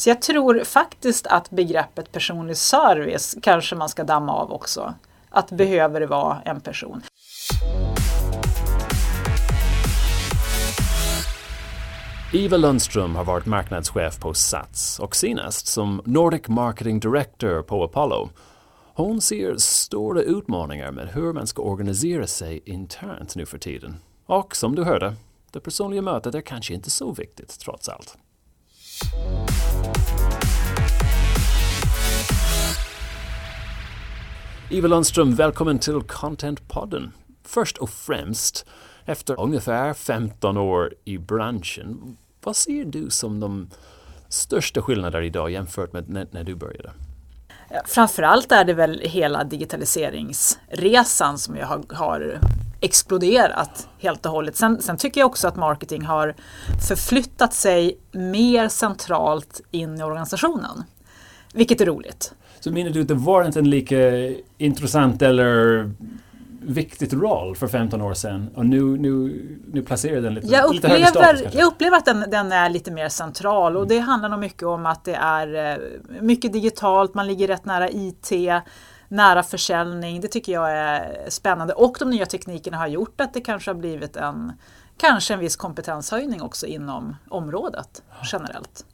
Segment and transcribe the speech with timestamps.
[0.00, 4.94] Så jag tror faktiskt att begreppet personlig service kanske man ska damma av också.
[5.30, 7.02] Att behöver det vara en person.
[12.32, 18.30] Eva Lundström har varit marknadschef på Sats och senast som Nordic Marketing Director på Apollo.
[18.94, 23.96] Hon ser stora utmaningar med hur man ska organisera sig internt nu för tiden.
[24.26, 25.14] Och som du hörde,
[25.50, 28.18] det personliga mötet är kanske inte så viktigt trots allt.
[34.72, 37.12] Eva Lundström, välkommen till Contentpodden.
[37.44, 38.66] Först och främst,
[39.04, 43.70] efter ungefär 15 år i branschen, vad ser du som de
[44.28, 46.90] största skillnaderna idag jämfört med när, när du började?
[47.84, 52.38] Framförallt är det väl hela digitaliseringsresan som jag har, har
[52.80, 54.56] exploderat helt och hållet.
[54.56, 56.34] Sen, sen, tycker jag också att marketing har
[56.88, 60.84] förflyttat sig mer centralt in i organisationen.
[61.54, 62.34] Vilket är roligt.
[62.60, 63.96] Så menar du att det var inte en lika
[64.58, 65.90] intressant eller
[66.62, 70.88] viktigt roll för 15 år sedan och nu, nu, nu placerar den lite, jag lite
[70.88, 71.54] högre status?
[71.54, 74.86] Jag upplever att den, den, är lite mer central och det handlar nog mycket om
[74.86, 75.78] att det är eh,
[76.20, 78.30] mycket digitalt, man ligger rätt nära IT,
[79.08, 80.20] nära försäljning.
[80.20, 83.76] Det tycker jag är spännande och de nya teknikerna har gjort att det kanske har
[83.76, 84.52] blivit en
[84.96, 88.84] kanske en viss kompetenshöjning också inom området generellt.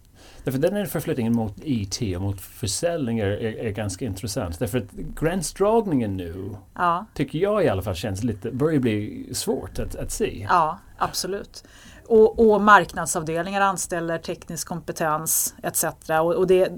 [0.47, 4.59] Därför den här förflyttningen mot IT och mot försäljning är, är, ganska intressant.
[4.59, 7.05] Därför att gränsdragningen nu ja.
[7.15, 10.47] tycker jag i alla fall känns lite, börjar bli svårt att, att se.
[10.49, 11.65] Ja, absolut.
[12.07, 15.85] Och, och marknadsavdelningar anställer teknisk kompetens etc.
[16.09, 16.73] Och, och det,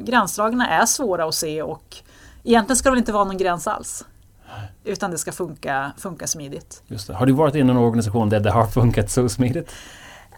[0.00, 1.96] gränsdragningarna är svåra att se och
[2.44, 4.04] egentligen ska det väl inte vara någon gräns alls.
[4.84, 6.82] Utan det ska funka, funka smidigt.
[6.86, 7.14] Just det.
[7.14, 9.72] Har du varit i en organisation där det har funkat så smidigt?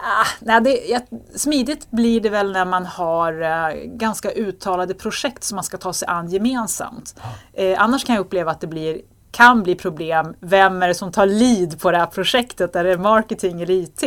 [0.01, 1.01] Ah, nej, det, ja,
[1.35, 5.93] smidigt blir det väl när man har eh, ganska uttalade projekt som man ska ta
[5.93, 7.21] sig an gemensamt.
[7.53, 10.35] Eh, annars kan jag uppleva att det blir, kan bli problem.
[10.41, 12.77] Vem är det som tar lead på det här projektet?
[12.77, 14.03] Är det marketing eller IT?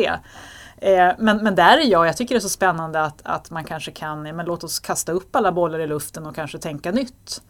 [0.77, 3.63] Eh, men, men där är jag, jag tycker det är så spännande att, att man
[3.63, 7.41] kanske kan, men låt oss kasta upp alla bollar i luften och kanske tänka nytt.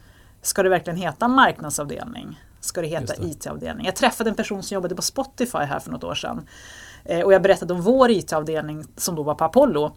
[0.42, 2.40] Ska det verkligen heta marknadsavdelning?
[2.60, 3.14] Ska det heta.
[3.22, 3.86] IT-avdelning?
[3.86, 6.46] Jag träffade en person som jobbade på Spotify här för något år sedan
[7.24, 9.96] och jag berättade om vår IT-avdelning som då var på Apollo.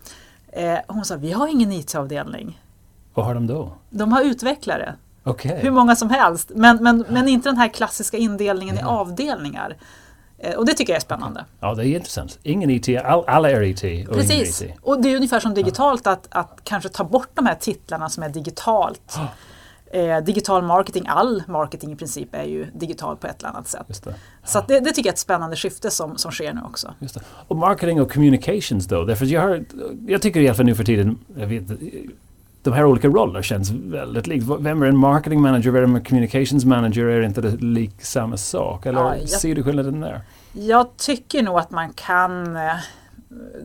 [0.52, 2.62] Eh, hon sa, vi har ingen IT-avdelning.
[3.14, 3.72] Vad har de då?
[3.90, 4.96] De har utvecklare.
[5.24, 5.58] Okay.
[5.58, 6.52] Hur många som helst.
[6.56, 8.82] Men, men, men inte den här klassiska indelningen ja.
[8.82, 9.78] i avdelningar.
[10.38, 11.46] Eh, och det tycker jag är spännande.
[11.60, 12.40] Ja, det är intressant.
[12.44, 14.08] Ingen IT, all, alla är IT.
[14.10, 14.62] Och Precis.
[14.62, 14.72] IT.
[14.82, 18.24] Och det är ungefär som digitalt att, att kanske ta bort de här titlarna som
[18.24, 19.18] är digitalt.
[19.96, 24.02] Eh, digital marketing, all marketing i princip är ju digital på ett eller annat sätt.
[24.04, 24.16] Det.
[24.44, 26.94] Så det, det, tycker jag är ett spännande skifte som, som sker nu också.
[27.48, 29.04] Och marketing och communications då?
[29.04, 29.66] Därför jag, har,
[30.08, 31.64] jag tycker i alla fall nu för tiden, vet,
[32.62, 34.46] de här olika rollerna känns väldigt likt.
[34.60, 37.06] Vem är en marketing manager, vem är en communications manager?
[37.06, 38.86] Är inte det lik samma sak?
[38.86, 40.22] Eller ja, jag, ser du skillnaden där?
[40.54, 42.76] Jag tycker nog att man kan eh,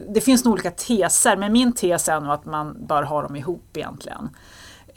[0.09, 3.37] det finns nog olika teser, men min tes är nog att man bör ha dem
[3.37, 4.29] ihop egentligen.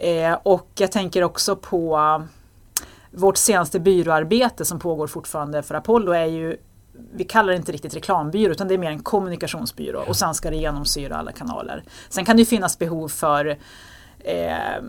[0.03, 2.24] Eh, och jag tänker också på
[3.12, 6.58] vårt senaste byråarbete som pågår fortfarande för Apollo är ju
[7.14, 10.03] vi kallar det inte riktigt reklambyrå utan det är mer en kommunikationsbyrå.
[10.08, 11.84] Och sen ska det genomsyra alla kanaler.
[12.09, 13.58] Sen kan det finnas behov för
[14.19, 14.84] eh,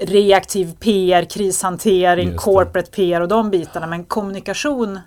[0.00, 3.86] reaktiv PR, krishantering, corporate PR och de bitarna.
[3.86, 5.00] Men kommunikation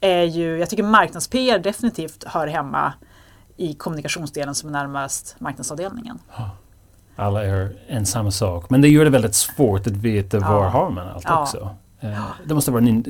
[0.00, 2.92] är ju, jag tycker marknads-PR definitivt hör hemma
[3.56, 6.18] i kommunikationsdelen som är närmast marknadsavdelningen
[7.18, 8.70] alla är en samma sak.
[8.70, 10.52] Men det gör det väldigt svårt att veta ja.
[10.52, 11.42] var har man allt ja.
[11.42, 11.70] också.
[12.00, 12.10] Eh,
[12.44, 13.04] det måste vara en,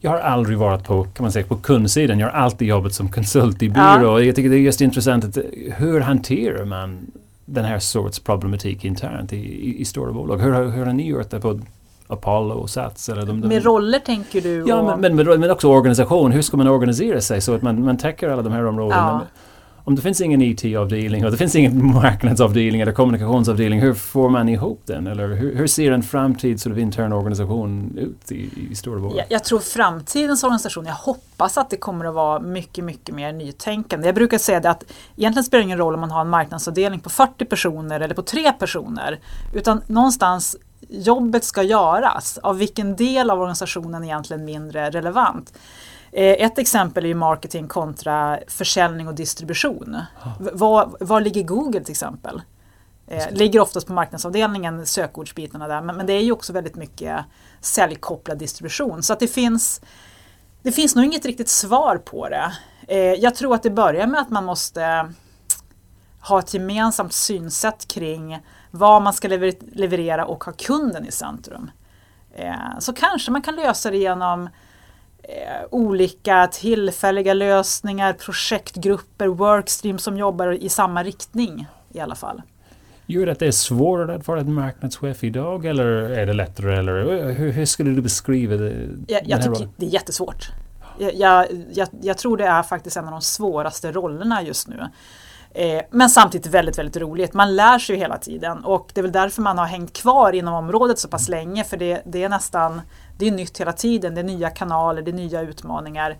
[0.00, 2.18] jag har aldrig varit på, kan man säga, på kundsidan.
[2.18, 4.20] Jag har alltid jobbat som konsult i byrå.
[4.20, 4.20] Ja.
[4.20, 5.38] Jag tycker det är just intressant att
[5.76, 7.06] hur hanterar man
[7.44, 10.38] den här sorts problematik internt i, i, i stora bolag?
[10.38, 11.60] Hur, hur har ni gjort det på
[12.06, 13.08] Apollo och Sats?
[13.08, 14.64] Eller de, de, med roller tänker du?
[14.68, 16.32] Ja, men, men, men, också organisation.
[16.32, 19.20] Hur ska man organisera sig så att man, man täcker alla de här områdena?
[19.22, 19.38] Ja
[19.84, 24.48] om det finns ingen IT-avdelning och det finns ingen marknadsavdelning eller kommunikationsavdelning, hur får man
[24.48, 25.06] ihop den?
[25.06, 29.16] Eller hur, hur ser en framtid sort of intern organisation ut i, i Storborg?
[29.16, 33.32] Jag, jag tror framtidens organisation, jag hoppas att det kommer att vara mycket, mycket mer
[33.32, 34.08] nytänkande.
[34.08, 34.84] Jag brukar säga det att
[35.16, 38.22] egentligen spelar det ingen roll om man har en marknadsavdelning på 40 personer eller på
[38.22, 39.20] 3 personer,
[39.54, 40.56] utan någonstans
[40.88, 42.38] jobbet ska göras.
[42.38, 45.52] Av vilken del av organisationen är egentligen mindre relevant?
[46.12, 49.96] Eh, ett exempel är ju marketing kontra försäljning och distribution.
[50.38, 52.42] Var, var ligger Google till exempel?
[53.06, 57.24] Eh, ligger oftast på marknadsavdelningen, sökordsbitarna där, men, men, det är ju också väldigt mycket
[57.60, 59.02] säljkopplad distribution.
[59.02, 59.80] Så att det finns,
[60.62, 62.52] det finns nog inget riktigt svar på det.
[62.88, 65.12] Eh, jag tror att det börjar med att man måste
[66.20, 68.38] ha ett gemensamt synsätt kring
[68.70, 69.28] vad man ska
[69.72, 71.70] leverera och ha kunden i centrum.
[72.78, 74.48] Så kanske man kan lösa det genom
[75.22, 82.42] eh, olika tillfälliga lösningar, projektgrupper, workstream som jobbar i samma riktning i alla fall.
[83.06, 86.78] Gör det att det är svårare att vara en marknadschef idag eller är det lättare?
[86.78, 88.88] Eller hur, hur skulle du beskriva det?
[89.06, 90.48] Jag, jag tycker det är jättesvårt.
[90.98, 91.14] Jag,
[91.72, 94.88] jag, jag, tror det är faktiskt en av de svåraste rollerna just nu.
[95.54, 97.32] Eh, men samtidigt väldigt, väldigt roligt.
[97.32, 100.32] Man lär sig ju hela tiden och det är väl därför man har hängt kvar
[100.32, 102.80] inom området så pass länge för det, det är nästan
[103.22, 104.14] det är nytt hela tiden.
[104.14, 106.16] Det är nya kanaler, det är nya utmaningar.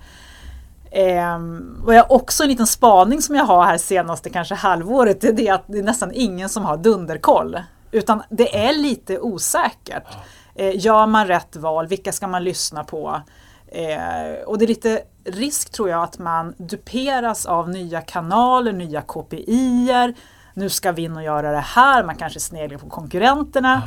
[0.91, 1.39] Eh,
[1.85, 5.33] och jag också en liten spaning som jag har här senaste kanske halvåret, det är
[5.33, 7.59] det att det är nästan ingen som har dunderkoll.
[7.91, 10.07] Utan det är lite osäkert.
[10.55, 11.87] Eh, gör man rätt val?
[11.87, 13.23] Vilka ska man lyssna på?
[13.67, 19.01] Eh, och det är lite risk tror jag att man duperas av nya kanaler, nya
[19.01, 20.15] KPIer.
[20.55, 23.83] Nu ska vi in och göra det här, man kanske sneglar på konkurrenterna.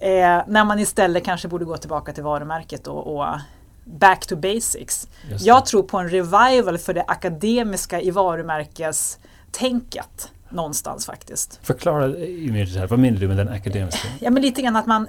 [0.00, 3.26] Eh, när man istället kanske borde gå tillbaka till varumärket och, och
[3.84, 5.08] back to basics.
[5.40, 11.60] Jag tror på en revival för det akademiska i varumärkestänket någonstans faktiskt.
[11.62, 12.06] Förklara
[12.86, 14.08] vad menar du med den akademiska?
[14.20, 15.08] Ja men lite grann att man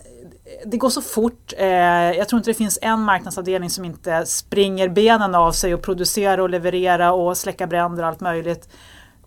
[0.65, 1.53] det går så fort.
[1.57, 5.81] Eh, jag tror inte det finns en marknadsavdelning som inte springer benen av sig och
[5.81, 8.69] producerar och leverera och släcka bränder och allt möjligt.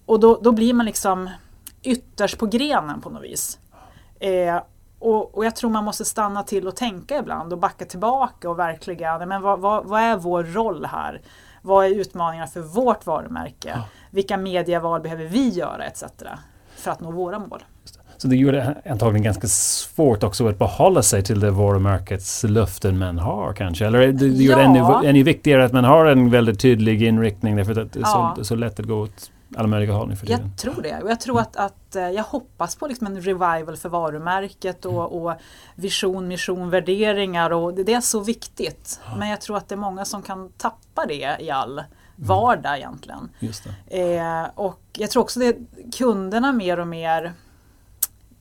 [0.06, 1.30] Och då, då blir man liksom
[1.82, 3.58] ytterst på grenen på något vis.
[4.20, 4.60] Eh,
[5.00, 8.58] och, och, jag tror man måste stanna till och tänka ibland och backa tillbaka och
[8.58, 11.20] verkligen, men vad, vad, vad är vår roll här?
[11.62, 13.78] Vad är utmaningarna för vårt varumärke?
[14.10, 16.04] Vilka medieval behöver vi göra etc.
[16.76, 17.64] för att nå våra mål?
[18.16, 22.98] Så det gör det antagligen ganska svårt också att behålla sig till det varumärkets löften
[22.98, 23.86] man har kanske.
[23.86, 24.58] Eller det gör ja.
[24.58, 28.02] det ännu, ännu viktigare att man har en väldigt tydlig inriktning därför att det är
[28.02, 28.34] ja.
[28.36, 30.40] så, så lätt att gå åt alla möjliga håll nu för tiden.
[30.42, 31.02] Jag tror det.
[31.02, 34.92] Och jag tror att, att eh, jag hoppas på liksom en revival för varumärket och,
[34.92, 35.04] mm.
[35.04, 35.32] och
[35.74, 39.00] vision, mission, värderingar och det, det är så viktigt.
[39.06, 39.16] Ja.
[39.16, 41.90] Men jag tror att det är många som kan tappa det i all mm.
[42.16, 43.30] vardag egentligen.
[43.86, 45.56] Eh, och jag tror också det
[45.98, 47.32] kunderna mer och mer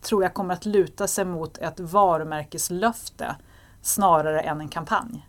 [0.02, 3.36] tror jag kommer att luta sig mot ett varumärkeslöfte
[3.82, 5.26] snarare än en kampanj.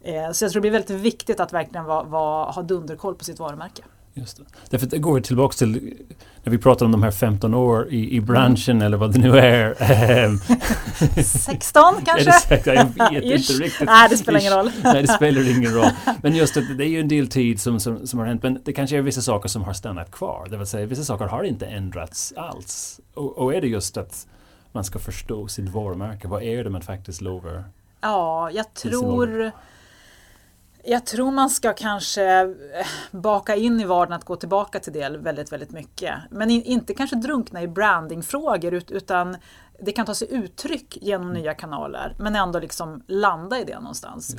[0.00, 3.24] Eh, så jag tror det blir väldigt viktigt att verkligen va, va, ha dunderkoll på
[3.24, 3.82] sitt varumärke.
[4.18, 4.42] Just det.
[4.70, 5.94] Därför det går tillbaka till
[6.42, 8.86] när vi pratar om de här 15 år i, i branschen mm.
[8.86, 9.74] eller vad det nu är.
[11.22, 12.30] 16 kanske?
[12.54, 13.86] Är det, jag vet inte riktigt.
[13.86, 14.70] Nej, det spelar ingen roll.
[14.82, 15.90] Nej, det spelar ingen roll.
[16.22, 18.42] Men just att det är ju en del tid som, som, som har hänt.
[18.42, 20.46] Men det kanske är vissa saker som har stannat kvar.
[20.50, 23.00] Det vill säga vissa saker har inte ändrats alls.
[23.14, 24.26] Och, och är det just att
[24.72, 26.28] man ska förstå sitt varumärke.
[26.28, 27.64] Vad är det man faktiskt lovar?
[28.00, 29.50] Ja, jag tror
[30.86, 32.48] jag tror man ska kanske eh,
[33.10, 36.14] baka in i vardagen att gå tillbaka till det väldigt, väldigt mycket.
[36.30, 39.36] Men inte kanske drunkna i brandingfrågor utan
[39.80, 44.36] det kan ta sig uttryck genom nya kanaler men ändå liksom landa i det någonstans.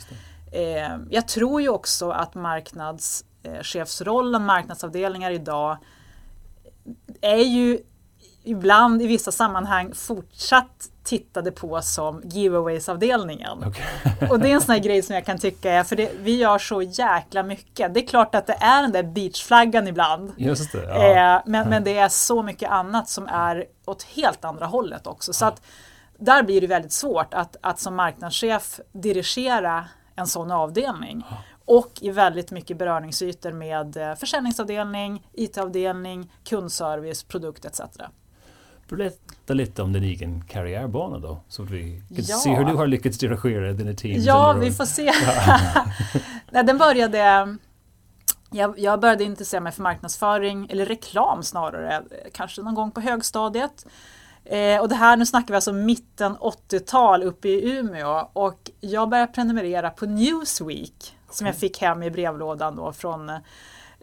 [0.52, 0.76] Det.
[0.76, 5.78] Eh, jag tror ju också att marknadschefsrollen, marknadsavdelningar idag
[7.22, 7.80] är ju
[8.44, 13.64] ibland i vissa sammanhang fortsatt tittade på som giveaways-avdelningen.
[13.68, 14.30] Okay.
[14.30, 16.36] och det är en sån här grej som jag kan tycka är, för det, vi
[16.36, 17.94] gör så jäkla mycket.
[17.94, 20.34] Det är klart att det är den där beachflaggan ibland.
[20.38, 21.36] Just det, ja.
[21.36, 25.34] eh, men, men det är så mycket annat som är åt helt andra hållet också.
[25.34, 25.62] Så att
[26.20, 29.86] där blir det väldigt svårt att, att som marknadschef dirigera
[30.16, 31.24] en sån avdelning.
[31.66, 37.82] Och i väldigt mycket beröringsytor med eh, försäljningsavdelning, IT-avdelning, kundservice, produkt etc.
[38.90, 42.38] Berätta lite om din egen karriärbana då, så att vi kan ja.
[42.38, 44.22] se hur du har lyckats dirigera dina team.
[44.22, 45.12] Ja, vi får se.
[46.52, 47.58] Nej, den började
[48.52, 52.04] jag, jag började intressera mig för marknadsföring, eller reklam snarare,
[52.34, 53.86] kanske någon gång på högstadiet.
[54.46, 59.10] Eh, och det här, nu snackar vi alltså mitten 80-tal uppe i Umeå och jag
[59.10, 61.36] började prenumerera på Newsweek okay.
[61.36, 63.32] som jag fick hem i brevlådan då från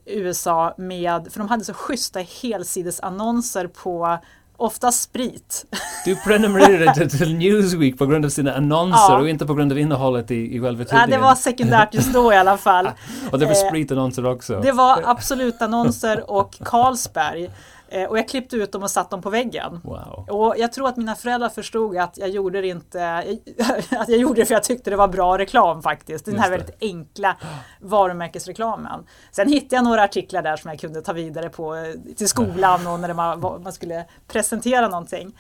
[0.05, 4.19] USA med, för de hade så schyssta helsidesannonser på
[4.57, 5.65] Ofta sprit.
[6.05, 9.19] Du prenumererade till Newsweek på grund av sina annonser ja.
[9.19, 11.11] och inte på grund av innehållet i, i själva tidningen?
[11.11, 12.91] Ja, det var sekundärt just då i alla fall.
[13.31, 14.61] och det var eh, spritannonser också?
[14.61, 17.51] Det var absolut annonser och Carlsberg.
[17.95, 19.81] Eh, och jag klippte ut dem och satt dem på väggen.
[19.85, 20.27] Wow.
[20.29, 23.15] Och jag tror att mina föräldrar förstod att jag gjorde det inte
[23.91, 26.25] att jag gjorde det för jag tyckte det var bra reklam faktiskt.
[26.25, 27.37] Den här väldigt enkla
[27.81, 29.07] varumärkesreklamen.
[29.33, 32.87] Sen hittade jag några artiklar där som jag kunde ta vidare på eh, till skolan
[32.87, 35.39] och när man, man skulle presentera någonting.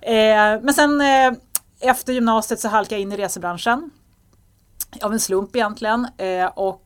[0.00, 0.14] Eh,
[0.62, 1.02] men sen
[1.80, 3.90] efter gymnasiet så halkade jag in i resebranschen.
[5.02, 6.06] Av en slump egentligen.
[6.54, 6.84] och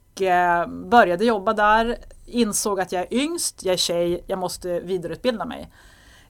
[0.69, 1.99] började jobba där
[2.33, 5.71] insåg att jag är yngst, jag är tjej, jag måste vidareutbilda mig.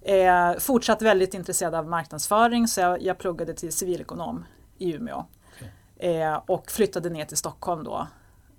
[0.03, 4.45] Eh, fortsatt väldigt intresserad av marknadsföring så jag, jag pluggade till civilekonom
[4.79, 5.25] i Umeå.
[5.57, 6.11] Okay.
[6.11, 8.07] Eh, och flyttade ner till Stockholm då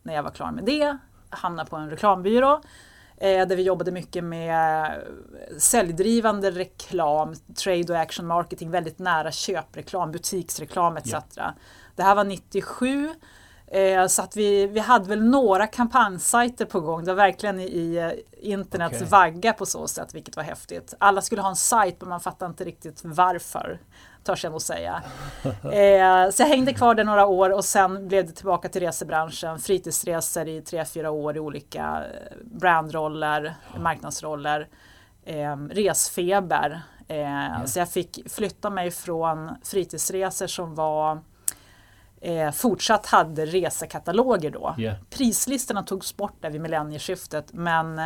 [0.04, 0.98] när jag var klar med det.
[1.30, 2.62] Hamnade på en reklambyrå
[3.18, 4.92] eh, där vi jobbade mycket med
[5.58, 11.14] säljdrivande reklam, trade och action marketing, väldigt nära köpreklam, butiksreklam etc.
[11.14, 11.52] Yeah.
[11.96, 13.10] Det här var 97
[13.74, 17.04] Eh, så att vi, vi hade väl några kampanjsajter på gång.
[17.04, 18.12] Det var verkligen i, i eh,
[18.52, 19.08] internets okay.
[19.08, 20.94] vagga på så sätt, vilket var häftigt.
[20.98, 23.80] Alla skulle ha en sajt men man fattade inte riktigt varför,
[24.24, 25.04] törs jag nog säga.
[25.64, 29.60] Eh, så jag hängde kvar där några år och sen blev det tillbaka till resebranschen.
[29.60, 32.04] Fritidsresor i tre, fyra år i olika
[32.44, 34.68] brandroller, marknadsroller.
[35.26, 36.82] Eh, resfeber.
[37.08, 37.66] Eh.
[37.66, 41.20] Så jag fick flytta mig från fritidsresor som var
[42.24, 44.76] eh, fortsatt hade resekataloger då.
[44.78, 44.96] Yeah.
[45.10, 48.02] Prislistorna togs bort där vid millennieskiftet men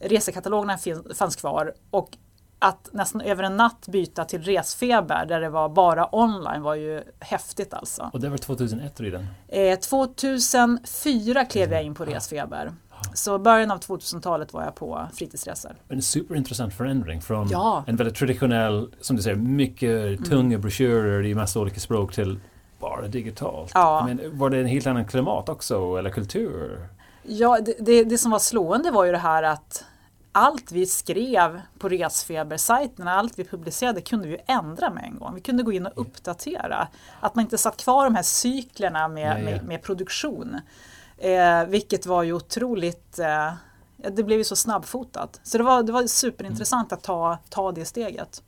[0.00, 0.78] resekatalogerna
[1.14, 2.16] fanns kvar och
[2.58, 7.02] att nästan över en natt byta till resfeber där det var bara online var ju
[7.20, 8.10] häftigt alltså.
[8.12, 9.26] Och det var 2001 redan?
[9.48, 12.72] Eh, 2004 klev jag in på resfeber.
[13.14, 15.72] Så början av 2000-talet var jag på fritidsresor.
[15.88, 17.84] En superintressant förändring från ja.
[17.86, 20.60] en väldigt traditionell, som du säger, mycket tunga mm.
[20.60, 22.40] broschyrer i massa olika språk till
[22.80, 23.70] bara digitalt.
[23.74, 24.04] Ja.
[24.06, 26.88] Men var det en helt annan klimat också eller kultur?
[27.22, 29.84] Ja, det, det, det, som var slående var ju det här att
[30.32, 35.34] allt vi skrev på resfebersajterna, allt vi publicerade kunde vi ändra med en gång.
[35.34, 36.88] Vi kunde gå in och uppdatera.
[37.20, 40.60] Att man inte satt kvar de här cyklerna med, med, med, produktion.
[41.18, 43.52] Eh, vilket var ju otroligt eh,
[44.08, 45.40] det blev ju så snabbfotat.
[45.42, 46.98] Så det var, det var superintressant mm.
[46.98, 48.42] att ta, ta det steget.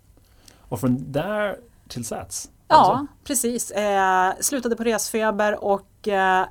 [0.58, 1.56] Och från där
[1.88, 2.50] till Sats?
[2.72, 3.06] Ja, alltså.
[3.24, 3.70] precis.
[3.70, 6.46] Eh, slutade på resfeber och eh,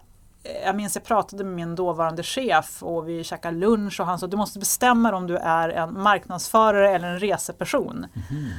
[0.66, 4.28] jag minns jag pratade med min dåvarande chef och vi käkade lunch och han sa
[4.28, 8.06] du måste bestämma om du är en marknadsförare eller en reseperson.
[8.30, 8.52] Mm.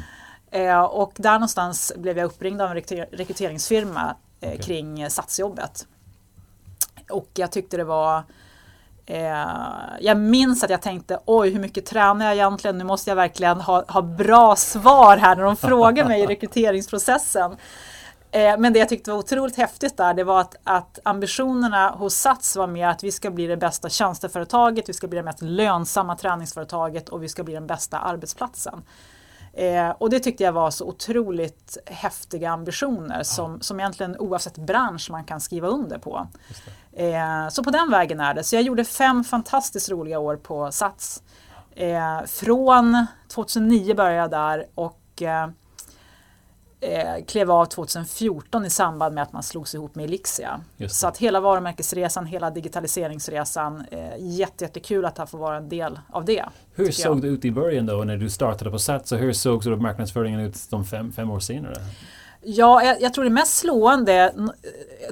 [0.50, 2.75] Eh, och där någonstans blev jag uppringd av en
[3.12, 4.62] rekryteringsfirma eh, okay.
[4.62, 5.87] kring satsjobbet.
[7.11, 8.23] Och jag tyckte det var
[10.00, 12.78] jag minns att jag tänkte oj hur mycket tränar jag egentligen?
[12.78, 17.56] Nu måste jag verkligen ha, ha bra svar här när de frågar mig i rekryteringsprocessen.
[18.35, 22.14] Eh, men det jag tyckte var otroligt häftigt där det var att, att, ambitionerna hos
[22.14, 25.42] Sats var med att vi ska bli det bästa tjänsteföretaget, vi ska bli det mest
[25.42, 28.82] lönsamma träningsföretaget och vi ska bli den bästa arbetsplatsen.
[29.52, 35.09] Eh, och det tyckte jag var så otroligt häftiga ambitioner som, som egentligen oavsett bransch
[35.11, 36.26] man kan skriva under på.
[36.92, 38.44] Eh, så på den vägen är det.
[38.44, 41.23] Så jag gjorde fem fantastiskt roliga år på Sats.
[41.75, 45.23] Eh, från 2009 började jag där och
[46.82, 50.60] eh, eh, klev av 2014 i samband med att man slogs ihop med Elixia.
[50.88, 56.44] Så att hela varumärkesresan, hela digitaliseringsresan, eh, jättekul att få vara en del av det.
[56.74, 57.22] Hur såg jag.
[57.22, 60.40] det ut i början då när du startade på Sats och hur såg så marknadsföringen
[60.40, 61.74] ut de fem, fem år senare?
[62.44, 64.34] Ja, jag, jag, tror det mest slående,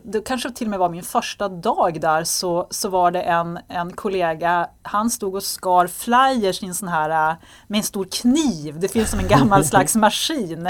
[0.02, 3.58] det kanske till och med var min första dag där, så, så var det en,
[3.68, 7.36] en kollega, han stod och skar flyers i en sån här,
[7.66, 10.68] med en stor kniv, det finns som en gammal slags maskin.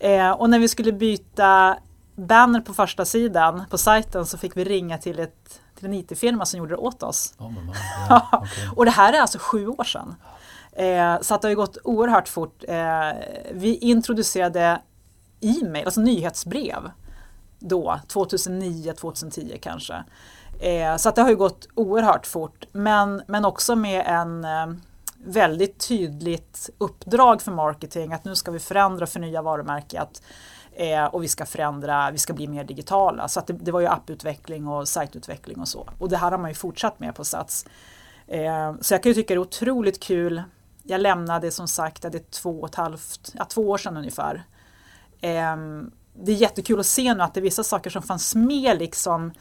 [0.00, 1.76] Eh, och när vi skulle byta
[2.16, 6.46] banner på första sidan på sajten så fick vi ringa till, ett, till en IT-firma
[6.46, 7.34] som gjorde det åt oss.
[7.38, 8.68] Oh, yeah, okay.
[8.76, 10.14] och det här är alltså sju år sedan.
[10.72, 12.64] Eh, så att det har gått oerhört fort.
[12.68, 13.12] Eh,
[13.52, 14.80] vi introducerade
[15.40, 16.90] e-mail, alltså nyhetsbrev
[17.58, 20.04] då, 2009-2010 kanske.
[20.58, 24.66] Eh, så att det har ju gått oerhört fort men, men också med en eh,
[25.26, 30.22] väldigt tydligt uppdrag för marketing att nu ska vi förändra och förnya varumärket
[30.72, 33.28] eh, och vi ska förändra, vi ska bli mer digitala.
[33.28, 35.88] Så att det, det, var ju apputveckling och sajtutveckling och så.
[35.98, 37.66] Och det här har man ju fortsatt med på Sats.
[38.26, 40.42] Eh, så jag kan ju tycka det är otroligt kul.
[40.82, 44.44] Jag lämnade som sagt, det är två och ett halvt, ja, två år sedan ungefär.
[45.20, 45.56] Eh,
[46.14, 49.32] det är jättekul att se nu att det är vissa saker som fanns med liksom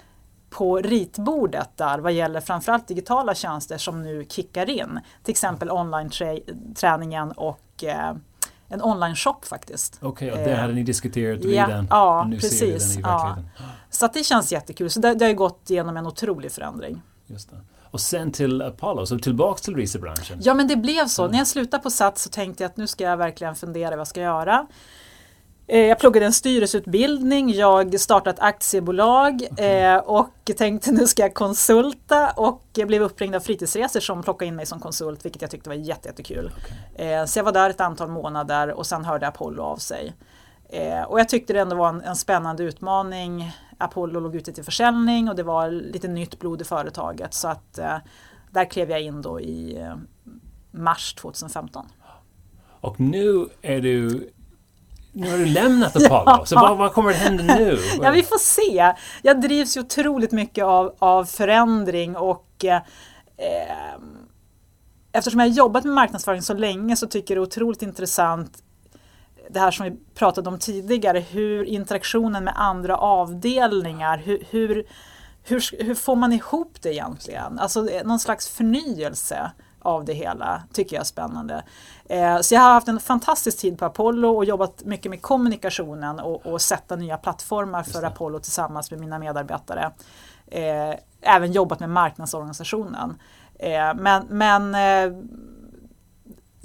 [0.55, 4.99] på ritbordet där vad gäller framförallt digitala tjänster som nu kickar in.
[5.23, 8.15] Till exempel online-träningen och eh,
[8.67, 9.97] en online-shop faktiskt.
[10.01, 11.87] Okej, okay, och det hade ni diskuterat vid ja, den?
[11.89, 12.93] Ja, nu precis.
[12.93, 13.37] Ser den i ja.
[13.89, 14.89] Så det känns jättekul.
[14.89, 17.01] Så det, det har gått igenom en otrolig förändring.
[17.27, 17.57] Just det.
[17.91, 20.39] Och sen till Apollo, så tillbaks till resebranschen?
[20.41, 21.21] Ja men det blev så.
[21.21, 21.31] Mm.
[21.31, 23.99] När jag slutade på Sats så tänkte jag att nu ska jag verkligen fundera vad
[23.99, 24.67] jag ska göra.
[25.67, 29.97] Eh, jag pluggade en styrelseutbildning, jag startade ett aktiebolag okay.
[29.97, 34.55] och tänkte nu ska jag konsulta och jag blev uppringd av Fritidsresor som plockade in
[34.55, 36.51] mig som konsult vilket jag tyckte var jättekul.
[36.95, 37.07] Okay.
[37.07, 40.13] Eh, så jag var där ett antal månader och sen hörde Apollo av sig.
[40.69, 43.51] Eh, och jag tyckte det ändå var en, en spännande utmaning.
[43.77, 47.79] Apollo låg ute till försäljning och det var lite nytt blod i företaget så att
[48.55, 49.95] där klev jag in då i eh,
[50.71, 51.85] mars 2015.
[52.85, 54.29] Och nu är du
[55.17, 56.45] nu har du lämnat Apollo, ja.
[56.45, 57.79] så vad, vad, kommer att hända nu?
[58.01, 58.93] ja, vi får se.
[59.21, 62.81] Jag drivs ju otroligt mycket av, av förändring och eh,
[65.11, 68.63] eftersom jag jobbat med marknadsföring så länge så tycker jag det är otroligt intressant
[69.49, 74.85] det här som vi pratade om tidigare, hur interaktionen med andra avdelningar, hur, hur,
[75.43, 77.59] hur, hur får man ihop det egentligen?
[77.59, 79.51] Alltså eh, någon slags förnyelse
[79.85, 81.63] av det hela tycker jag är spännande.
[82.09, 86.19] Eh, så jag har haft en fantastisk tid på Apollo och jobbat mycket med kommunikationen
[86.19, 89.91] och, och sätta nya plattformar för Apollo tillsammans med mina medarbetare.
[90.47, 93.17] Eh, även jobbat med marknadsorganisationen.
[93.59, 94.75] Eh, men men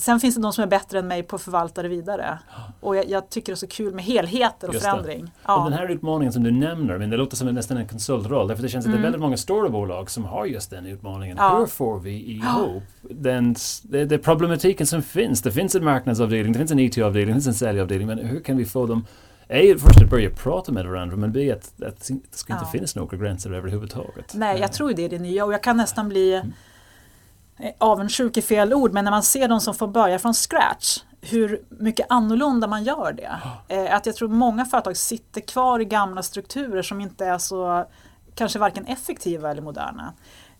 [0.01, 2.39] sen finns det de som är bättre än mig på att förvalta det vidare.
[2.81, 5.31] Och jag, jag tycker det är så kul med helheter och Just förändring.
[5.47, 5.57] Ja.
[5.57, 8.49] Och den här utmaningen som du nämner, men det låter som nästan en konsultroll.
[8.49, 8.95] Därför det känns mm.
[8.95, 9.13] att det är mm.
[9.13, 11.37] väldigt många stora bolag som har just den utmaningen.
[11.41, 11.59] Ja.
[11.59, 15.43] Hur får vi ihop den, det, det problematiken som finns?
[15.43, 18.07] Det finns en marknadsavdelning, det finns en IT-avdelning, det finns en säljavdelning.
[18.09, 19.07] Men hur kan vi få dem
[19.53, 22.71] A, först att börja prata med varandra men B, att, att det ska inte ja.
[22.73, 24.35] finnas några gränser överhuvudtaget.
[24.35, 26.53] Nej, jag tror det är det nya och jag kan nästan bli mm
[27.79, 31.63] avundsjuk är fel ord, men när man ser de som får börja från scratch, hur
[31.69, 33.41] mycket annorlunda man gör det.
[33.69, 37.87] Eh, att jag tror många företag sitter kvar i gamla strukturer som inte är så,
[38.35, 40.13] kanske varken effektiva eller moderna.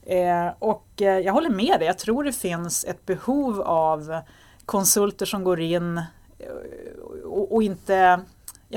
[0.03, 4.21] Eh, och jag håller med dig, jag tror det finns ett behov av
[4.65, 6.03] konsulter som går in
[7.25, 8.21] och, inte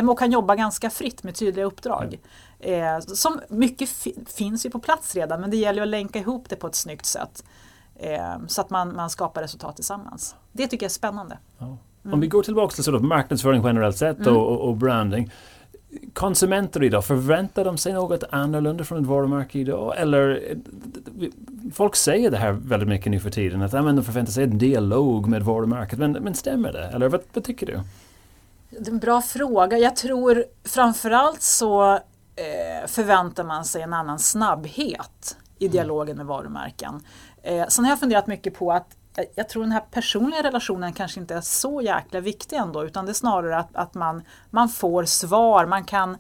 [0.08, 2.20] och kan jobba ganska fritt med tydliga uppdrag.
[2.60, 3.01] Mm.
[3.01, 3.89] som mycket
[4.27, 7.06] finns ju på plats redan men det gäller att länka ihop det på ett snyggt
[7.06, 7.44] sätt.
[8.03, 10.36] Eh, så att man, man skapar resultat tillsammans.
[10.51, 11.38] Det tycker jag är spännande.
[11.57, 11.65] Ja.
[11.65, 12.13] Mm.
[12.13, 14.38] Om vi går tillbaka till sort of marknadsföring generellt sett mm.
[14.38, 15.31] och, och, branding.
[16.13, 19.98] Konsumenter idag, förväntar de sig något annorlunda från ett varumärke idag?
[19.98, 20.55] Eller
[21.74, 25.27] folk säger det här väldigt mycket nu för tiden, att de förväntar sig en dialog
[25.27, 26.00] med varumärket.
[26.00, 26.83] Men, men stämmer det?
[26.83, 27.79] Eller vad, vad tycker du?
[28.69, 29.77] Det är en bra fråga.
[29.77, 35.72] Jag tror framförallt så eh, förväntar man sig en annan snabbhet i mm.
[35.72, 37.01] dialogen med varumärken.
[37.44, 38.98] Eh, sen har jag funderat mycket på att
[39.36, 43.12] jag tror den här personliga relationen kanske inte är så jäkla viktig ändå utan det
[43.12, 46.18] är snarare att, att man, man får svar, man kan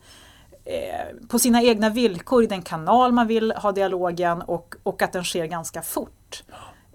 [0.65, 5.13] eh, på sina egna villkor i den kanal man vill ha dialogen och, och att
[5.13, 6.43] den sker ganska fort.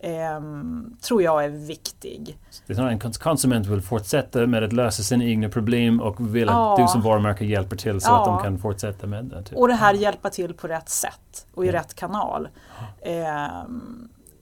[0.02, 0.40] Eh,
[1.00, 2.38] tror jag är viktig.
[2.66, 6.72] Det är en konsument vill fortsätta med att lösa sina egna problem och vill ja.
[6.72, 8.20] att du som varumärke hjälper till så ja.
[8.20, 9.42] att de kan fortsätta med det.
[9.42, 9.58] Typ.
[9.58, 11.72] Och det här hjälpa till på rätt sätt och i ja.
[11.72, 12.48] rätt kanal.
[13.00, 13.46] Eh,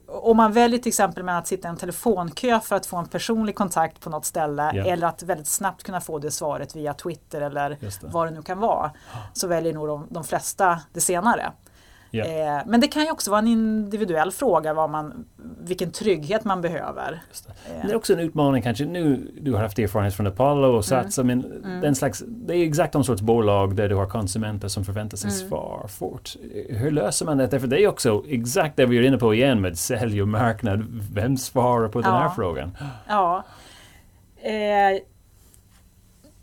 [0.07, 3.07] om man väljer till exempel med att sitta i en telefonkö för att få en
[3.07, 4.87] personlig kontakt på något ställe yeah.
[4.87, 8.03] eller att väldigt snabbt kunna få det svaret via Twitter eller det.
[8.03, 8.91] vad det nu kan vara
[9.33, 11.51] så väljer nog de, de flesta det senare.
[12.11, 12.63] Yeah.
[12.65, 15.25] men det kan ju också vara en individuell fråga vad man,
[15.59, 17.21] vilken trygghet man behöver.
[17.31, 17.75] Det.
[17.75, 17.85] Eh.
[17.85, 17.91] det.
[17.91, 21.39] är också en utmaning kanske nu, du har haft erfarenhet från Apollo och Sats, mm.
[21.39, 21.81] men mm.
[21.81, 25.31] Den slags, det är exakt de sorts bolag där du har konsumenter som förväntar sig
[25.31, 25.49] mm.
[25.49, 26.35] svar fort.
[26.69, 27.59] Hur löser man det?
[27.59, 30.85] För det är också exakt det vi är inne på igen med sälj och marknad.
[31.13, 32.03] Vem svarar på ja.
[32.03, 32.77] den här frågan?
[33.07, 33.43] Ja.
[34.41, 35.01] Eh,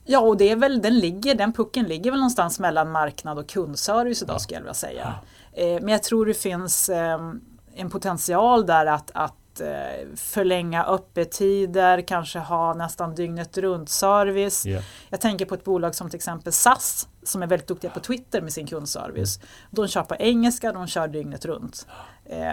[0.06, 3.48] Ja, och det är väl, den, ligger, den pucken ligger väl någonstans mellan marknad och
[3.48, 5.14] kundservice idag skulle jag vilja säga.
[5.54, 7.40] Eh, men jag tror det finns ehm,
[7.74, 14.66] en potential där att, att eh, förlänga öppettider, kanske ha nästan dygnet runt service.
[14.66, 14.84] Yeah.
[15.08, 18.42] Jag tänker på ett bolag som till exempel SAS som är väldigt duktiga på Twitter
[18.42, 19.36] med sin kundservice.
[19.36, 19.48] Mm.
[19.70, 21.86] De kör på engelska, de kör dygnet runt.
[22.24, 22.52] Eh,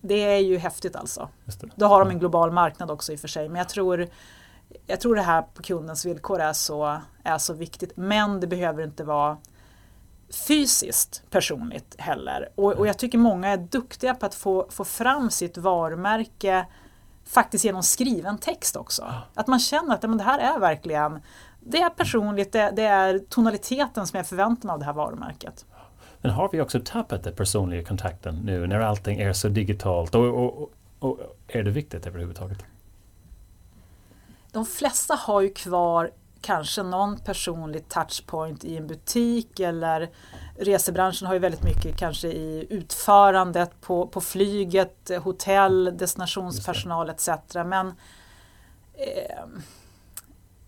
[0.00, 1.28] det är ju häftigt alltså.
[1.74, 4.08] Då har de en global marknad också i och för sig men jag tror
[4.86, 8.84] jag tror det här på kundens villkor är så, är så viktigt men det behöver
[8.84, 9.36] inte vara
[10.30, 12.48] fysiskt personligt heller.
[12.54, 16.66] Och, och, jag tycker många är duktiga på att få, få fram sitt varumärke
[17.24, 19.14] faktiskt genom skriven text också.
[19.34, 21.20] Att man känner att men det här är verkligen
[21.60, 25.66] det är personligt, det, det är tonaliteten som jag förväntar mig av det här varumärket.
[26.20, 30.14] Men har vi också tappat den personliga kontakten nu när allting är så digitalt?
[30.14, 32.58] Och, och, och är det viktigt överhuvudtaget?
[34.52, 36.10] De flesta har ju kvar
[36.40, 40.10] kanske någon personlig touchpoint i en butik eller
[40.58, 47.28] resebranschen har ju väldigt mycket kanske i utförandet på, på flyget, hotell, destinationspersonal etc.
[47.54, 47.86] Men
[48.94, 49.44] eh,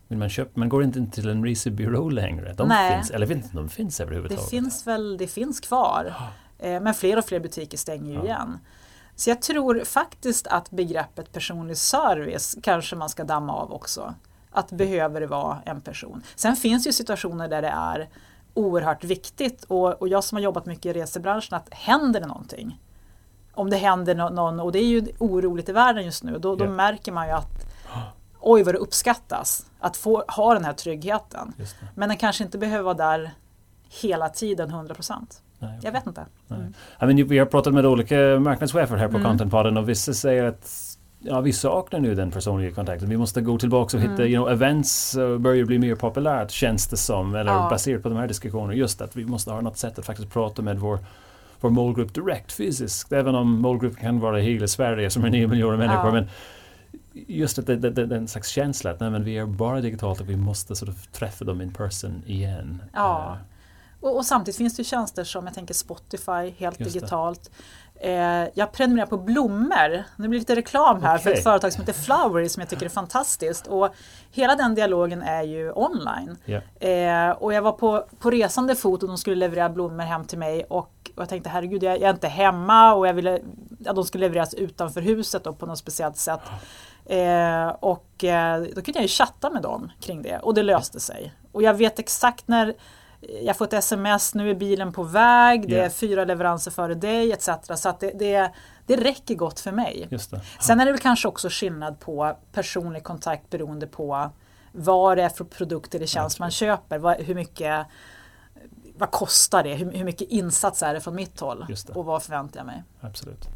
[0.09, 2.53] men man, köper, man går inte till en resebyrå längre?
[2.53, 2.97] De nej.
[2.97, 4.45] finns, eller vet inte de finns överhuvudtaget?
[4.45, 6.15] Det finns väl, det finns kvar.
[6.59, 8.25] Eh, men fler och fler butiker stänger ju ja.
[8.25, 8.59] igen.
[9.17, 14.15] Så jag tror faktiskt att begreppet personlig service kanske man ska damma av också
[14.53, 16.23] att behöver det vara en person.
[16.35, 18.09] Sen finns ju situationer där det är
[18.55, 22.79] oerhört viktigt och, och jag som har jobbat mycket i resebranschen att händer det någonting
[23.55, 26.65] om det händer någon, och det är ju oroligt i världen just nu, då, då
[26.65, 26.77] yeah.
[26.77, 27.67] märker man ju att
[28.41, 31.53] oj vad det uppskattas att få ha den här tryggheten.
[31.95, 33.31] Men den kanske inte behöver vara där
[34.03, 35.43] hela tiden 100 procent.
[35.83, 36.27] Jag vet inte.
[36.51, 36.75] Mm.
[37.01, 39.29] I mean, vi har pratat med olika marknadschefer här på mm.
[39.29, 40.90] Contentpodden och vissa säger att
[41.21, 43.09] ja, vi saknar nu den personliga kontakten.
[43.09, 44.27] Vi måste gå tillbaka och hitta, mm.
[44.27, 47.35] you know, events uh, börjar bli mer populärt känns det som.
[47.35, 47.69] Eller ja.
[47.71, 48.75] baserat på de här diskussionerna.
[48.75, 50.99] Just att vi måste ha något sätt att faktiskt prata med vår
[51.61, 53.13] vår målgrupp direkt fysiskt.
[53.13, 56.07] Även om målgruppen kan vara hela Sverige som är 9 miljoner människor.
[56.07, 56.13] Ja.
[56.13, 56.29] Men
[57.13, 60.21] just att det, det, det, den slags känsla att nej, men vi är bara digitalt
[60.21, 62.83] och vi måste sort of träffa dem in person igen.
[62.93, 63.37] Ja.
[63.37, 63.47] Uh,
[64.01, 67.51] och, och, samtidigt finns det tjänster som jag tänker Spotify helt digitalt.
[68.03, 70.05] Eh, jag prenumererar på blommor.
[70.17, 71.23] Nu blir det lite reklam här okay.
[71.23, 73.67] för ett företag som heter Flowery som jag tycker är fantastiskt.
[73.67, 73.95] Och
[74.31, 76.37] hela den dialogen är ju online.
[76.47, 77.31] Yeah.
[77.31, 80.39] Eh, och jag var på, på resande fot och de skulle leverera blommor hem till
[80.39, 83.41] mig och, och jag tänkte herregud jag, jag, är inte hemma och jag ville
[83.87, 86.41] att de skulle levereras utanför huset då, på något speciellt sätt.
[87.07, 91.01] Eh, och eh, då kunde jag ju chatta med dem kring det och det löste
[91.01, 91.35] sig.
[91.53, 92.75] Och jag vet exakt när
[93.21, 95.87] jag får ett sms, nu är bilen på väg, det yeah.
[95.87, 97.49] är fyra leveranser före dig etc.
[97.75, 98.53] Så att det, det,
[98.87, 100.09] det räcker gott för mig.
[100.11, 100.41] Just det.
[100.61, 104.31] Sen är det väl kanske också skillnad på personlig kontakt beroende på
[104.73, 106.99] vad det är för produkt eller tjänst man köper.
[106.99, 107.87] Vad, hur mycket
[109.01, 109.75] vad kostar det?
[109.75, 111.67] Hur, hur mycket insats är det från mitt håll?
[111.95, 112.83] Och vad förväntar jag mig?
[113.01, 113.49] Absolut.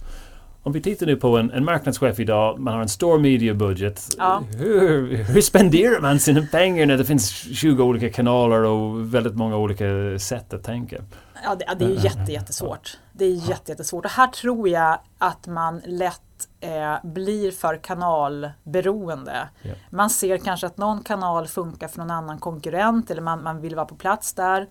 [0.65, 4.15] Om vi tittar nu på en, en marknadschef idag, man har en stor mediebudget.
[4.19, 4.43] Ja.
[4.59, 9.57] Hur, hur spenderar man sina pengar när det finns 20 olika kanaler och väldigt många
[9.57, 9.85] olika
[10.19, 10.97] sätt att tänka?
[11.45, 12.99] Ja, det, det är jätte, jättesvårt.
[13.13, 14.05] Det är jätte, jättesvårt.
[14.05, 16.21] Och här tror jag att man lätt
[16.61, 19.49] eh, blir för kanalberoende.
[19.63, 19.79] Yeah.
[19.91, 23.75] Man ser kanske att någon kanal funkar för någon annan konkurrent eller man, man vill
[23.75, 24.67] vara på plats där.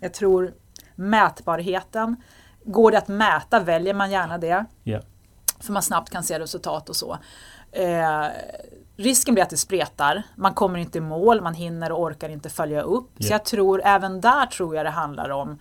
[0.00, 0.52] Jag tror
[0.94, 2.16] mätbarheten
[2.68, 4.64] Går det att mäta väljer man gärna det.
[4.84, 5.02] Yeah.
[5.60, 7.18] För man snabbt kan se resultat och så.
[7.72, 8.26] Eh,
[8.96, 10.22] risken blir att det spretar.
[10.36, 13.10] Man kommer inte i mål, man hinner och orkar inte följa upp.
[13.10, 13.28] Yeah.
[13.28, 15.58] Så jag tror även där tror jag det handlar om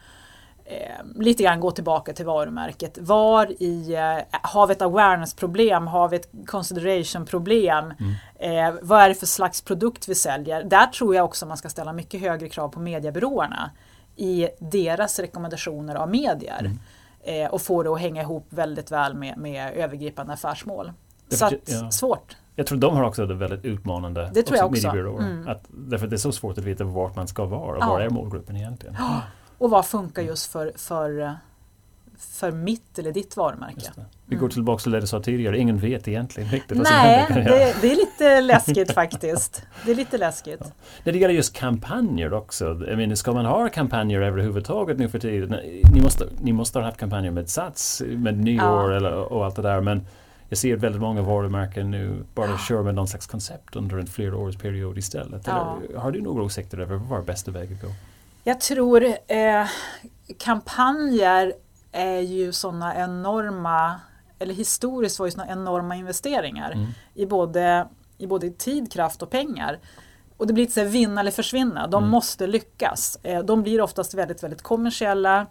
[0.66, 2.98] eh, lite grann gå tillbaka till varumärket.
[3.02, 5.88] Var i, eh, har vi ett awareness-problem?
[5.88, 7.94] Har vi ett consideration-problem?
[8.00, 8.68] Mm.
[8.68, 10.64] Eh, vad är det för slags produkt vi säljer?
[10.64, 13.72] Där tror jag också man ska ställa mycket högre krav på mediebyråerna
[14.16, 16.60] i deras rekommendationer av medier.
[16.60, 16.80] Mm
[17.28, 20.92] eh, och få det att hänga ihop väldigt väl med, med övergripande affärsmål.
[21.30, 21.92] så att, ja.
[21.92, 22.36] svårt.
[22.56, 24.32] Jag tror de har också det väldigt utmanande.
[24.34, 24.88] Det tror jag också.
[24.88, 25.48] Mm.
[25.48, 27.90] Att, därför att det är så svårt att veta vart man ska vara och ja.
[27.90, 28.98] var är målgruppen egentligen.
[29.58, 31.38] Och vad funkar just för, för,
[32.20, 33.92] för mitt eller ditt varumärke.
[34.26, 37.44] Vi går tillbaka till det du sa tidigare, ingen vet egentligen riktigt vad som händer.
[37.44, 39.62] Det, det är lite läskigt faktiskt.
[39.86, 40.60] Det är lite läskigt.
[40.60, 40.72] Ja.
[41.04, 45.20] När det gäller just kampanjer också, jag menar, ska man ha kampanjer överhuvudtaget nu för
[45.20, 45.56] tiden?
[45.94, 48.98] Ni måste, ni måste ha haft kampanjer med Sats, med nyår ja.
[48.98, 50.06] eller, och allt det där men
[50.50, 52.58] jag ser väldigt många varumärken nu bara ja.
[52.58, 55.42] kör med någon slags koncept under en flerårsperiod istället.
[55.48, 55.78] Ja.
[55.90, 57.88] Eller, har du några åsikter över vad är bästa väg att gå?
[58.44, 59.68] Jag tror eh,
[60.38, 61.54] kampanjer
[61.98, 64.00] är ju sådana enorma
[64.40, 66.88] eller historiskt var ju sådana enorma investeringar mm.
[67.14, 69.80] i, både, i både tid, kraft och pengar.
[70.38, 71.88] Och det blir lite vinna eller försvinna.
[71.88, 72.10] De mm.
[72.10, 73.20] måste lyckas.
[73.24, 75.46] Eh, de blir oftast väldigt, väldigt kommersiella.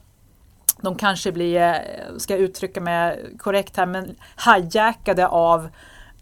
[0.81, 5.69] De kanske blir, eh, ska jag uttrycka mig korrekt här, men hijackade av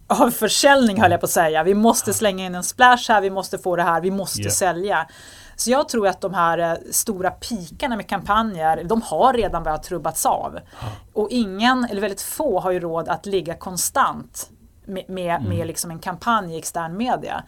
[0.07, 1.63] av försäljning höll jag på att säga.
[1.63, 4.53] Vi måste slänga in en splash här, vi måste få det här, vi måste yeah.
[4.53, 5.09] sälja.
[5.57, 9.83] Så jag tror att de här eh, stora pikarna med kampanjer, de har redan börjat
[9.83, 10.59] trubbats av.
[11.13, 14.51] Och ingen, eller väldigt få, har ju råd att ligga konstant
[14.87, 15.49] med, med, mm.
[15.49, 17.45] med liksom en kampanj i extern media.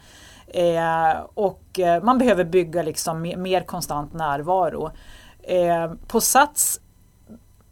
[0.47, 4.91] Eh, och eh, man behöver bygga liksom mer, mer konstant närvaro.
[5.43, 6.79] Eh, på Sats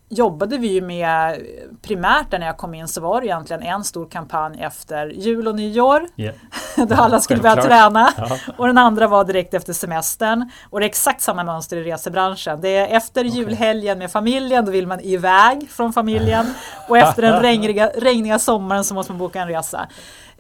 [0.10, 1.42] jobbade vi ju med
[1.82, 5.56] primärt när jag kom in så var det egentligen en stor kampanj efter jul och
[5.56, 6.08] nyår.
[6.16, 6.36] Yeah.
[6.88, 8.10] då alla skulle börja träna.
[8.18, 8.38] Ja.
[8.58, 10.50] Och den andra var direkt efter semestern.
[10.70, 12.62] Och det är exakt samma mönster i resebranschen.
[12.62, 13.40] Det är efter okay.
[13.40, 16.46] julhelgen med familjen, då vill man iväg från familjen.
[16.90, 19.88] och efter den regniga, regniga sommaren så måste man boka en resa.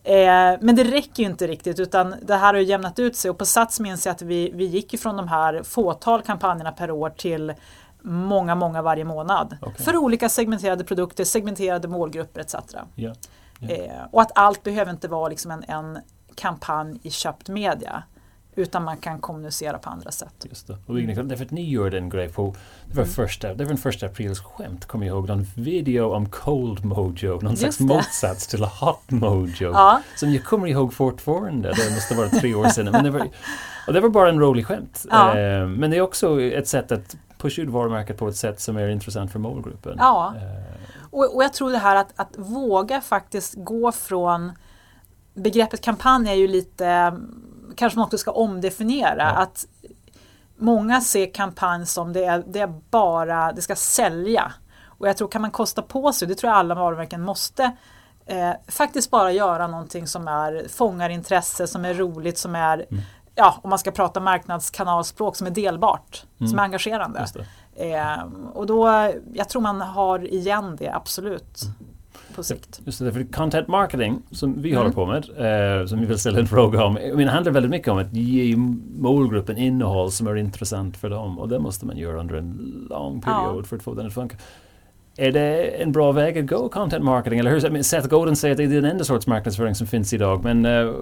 [0.03, 3.37] Eh, men det räcker ju inte riktigt utan det här har jämnat ut sig och
[3.37, 7.09] på Sats minns jag att vi, vi gick ifrån de här fåtal kampanjerna per år
[7.09, 7.53] till
[8.05, 9.57] många, många varje månad.
[9.61, 9.85] Okay.
[9.85, 12.55] För olika segmenterade produkter, segmenterade målgrupper etc.
[12.95, 13.15] Yeah.
[13.59, 13.95] Yeah.
[13.99, 15.97] Eh, och att allt behöver inte vara liksom en, en
[16.35, 18.03] kampanj i köpt media.
[18.57, 20.45] Utan man kan kommunicera på andra sätt.
[20.49, 20.77] Just det.
[20.85, 23.13] Och därför att ni gjorde en grej på, det var, mm.
[23.15, 27.39] första, det var en första aprils skämt, kommer jag ihåg, någon video om Cold Mojo,
[27.41, 27.83] någon Just slags det.
[27.83, 29.71] motsats till Hot Mojo.
[29.71, 30.01] Ja.
[30.15, 32.91] Som jag kommer ihåg fortfarande, det måste vara tre år sedan.
[32.91, 33.21] Men det var,
[33.87, 35.05] och det var bara en rolig skämt.
[35.09, 35.39] Ja.
[35.39, 38.77] Eh, men det är också ett sätt att pusha ut varumärket på ett sätt som
[38.77, 39.95] är intressant för målgruppen.
[39.99, 40.33] Ja.
[40.35, 41.09] Eh.
[41.11, 44.51] Och, och jag tror det här att, att våga faktiskt gå från
[45.33, 47.17] begreppet kampanj är ju lite,
[47.75, 49.23] kanske man också ska omdefiniera.
[49.23, 49.41] Ja.
[49.41, 49.67] Att
[50.57, 54.53] Många ser kampanj som det är, det är bara, det ska sälja.
[54.85, 57.71] Och jag tror kan man kosta på sig, det tror jag alla varumärken måste,
[58.25, 63.03] eh, faktiskt bara göra någonting som är, fångar intresse, som är roligt, som är, mm.
[63.35, 66.49] Ja om man ska prata marknadskanalspråk, som är delbart, mm.
[66.49, 67.25] som är engagerande.
[67.75, 71.61] Eh, och då, jag tror man har igen det, absolut.
[72.35, 72.81] På sikt.
[72.85, 74.77] Just det, för content marketing som vi mm.
[74.77, 77.69] håller på med, eh, som vi vill ställa en fråga om, I mean, handlar väldigt
[77.69, 78.55] mycket om att ge
[78.99, 83.21] målgruppen innehåll som är intressant för dem och det måste man göra under en lång
[83.21, 83.63] period ja.
[83.63, 84.37] för att få den att funka.
[85.17, 87.39] Är det en bra väg att gå, content marketing?
[87.39, 87.83] Eller hur?
[87.83, 90.95] Seth Godin säger att det är den enda sorts marknadsföring som finns idag, men uh,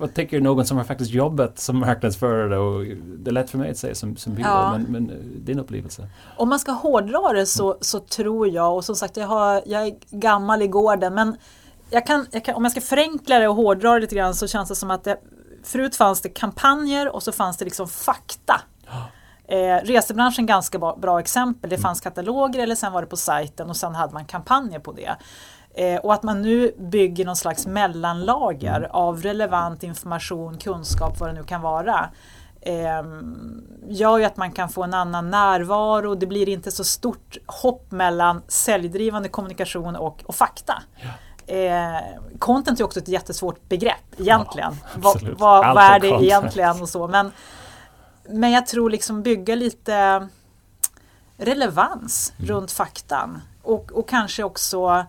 [0.00, 2.58] vad tycker någon som har faktiskt jobbat som marknadsförare?
[2.58, 2.84] Och
[3.18, 4.72] det är lätt för mig att säga som, som byrå, ja.
[4.72, 6.08] men, men eh, din upplevelse?
[6.36, 9.86] Om man ska hårdra det så, så tror jag, och som sagt jag, har, jag
[9.86, 11.36] är gammal i gården, men
[11.90, 14.46] jag kan, jag kan, om jag ska förenkla det och hårdra det lite grann så
[14.46, 15.16] känns det som att det,
[15.62, 18.60] förut fanns det kampanjer och så fanns det liksom fakta.
[19.48, 21.70] Eh, resebranschen ganska bra, bra exempel.
[21.70, 21.82] Det mm.
[21.82, 25.16] fanns kataloger eller sen var det på sajten och sen hade man kampanjer på det.
[25.74, 28.90] Eh, och att man nu bygger någon slags mellanlager mm.
[28.90, 32.10] av relevant information, kunskap, vad det nu kan vara.
[32.60, 33.02] Eh,
[33.88, 36.14] gör ju att man kan få en annan närvaro.
[36.14, 40.82] Det blir inte så stort hopp mellan säljdrivande kommunikation och, och fakta.
[40.96, 41.08] Ja.
[41.54, 42.00] Eh,
[42.38, 44.72] content är också ett jättesvårt begrepp egentligen.
[44.82, 46.22] Ja, vad, vad, vad är det content.
[46.22, 47.08] egentligen och så.
[47.08, 47.32] Men,
[48.28, 50.28] men jag tror liksom bygga lite
[51.36, 52.50] relevans mm.
[52.50, 53.42] runt faktan.
[53.62, 55.04] Och, och kanske också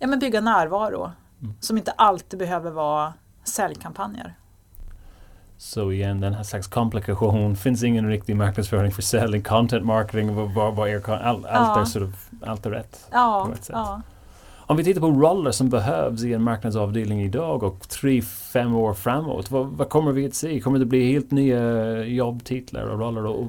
[0.00, 1.10] ja, men bygga närvaro
[1.40, 1.54] mm.
[1.60, 3.12] som inte alltid behöver vara
[3.44, 4.34] säljkampanjer.
[5.58, 7.56] Så igen, den här slags komplikation.
[7.56, 11.80] Finns ingen riktig marknadsföring för sälj, content marketing, vad, vad är, all, allt, ja.
[11.80, 13.08] är sort of, allt är rätt.
[13.10, 13.76] Ja, på ett sätt.
[13.76, 14.02] Ja.
[14.70, 18.94] Om vi tittar på roller som behövs i en marknadsavdelning idag och tre, fem år
[18.94, 19.50] framåt.
[19.50, 20.60] Vad, vad kommer vi att se?
[20.60, 23.26] Kommer det bli helt nya jobbtitlar och roller?
[23.26, 23.46] Och,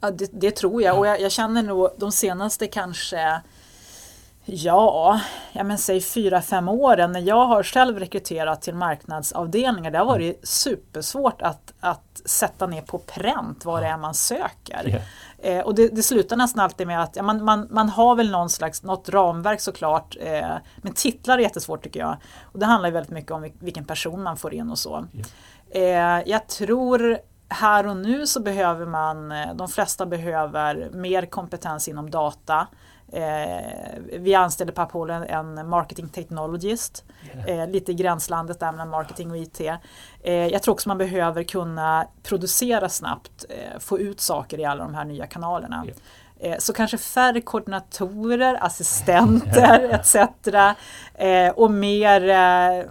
[0.00, 3.40] ja, det, det tror jag och jag, jag, känner nog de senaste kanske
[4.44, 5.20] Ja,
[5.52, 9.90] ja men säg fyra, fem åren när jag har själv rekryterat till marknadsavdelningar.
[9.90, 14.88] Det har varit supersvårt att, att sätta ner på pränt vad det är man söker.
[14.88, 15.02] Yeah.
[15.58, 18.30] Eh, och det, det, slutar nästan alltid med att ja, man, man, man har väl
[18.30, 20.16] någon slags, något ramverk såklart.
[20.20, 22.16] Eh, men titlar är jättesvårt tycker jag.
[22.42, 25.04] Och det handlar väldigt mycket om vilken person man får in och så.
[25.72, 26.18] Yeah.
[26.18, 31.88] Eh, jag tror här och nu så behöver man, eh, de flesta behöver mer kompetens
[31.88, 32.66] inom data.
[33.14, 37.04] Eh, vi anställde på Apollo en marketing technologist,
[37.46, 39.60] eh, lite i gränslandet där mellan marketing och IT.
[40.22, 44.84] Eh, jag tror också man behöver kunna producera snabbt, eh, få ut saker i alla
[44.84, 45.84] de här nya kanalerna.
[45.86, 46.58] Yeah.
[46.58, 50.14] Så kanske färre koordinatorer, assistenter etc.
[51.14, 52.84] Eh, och mer eh,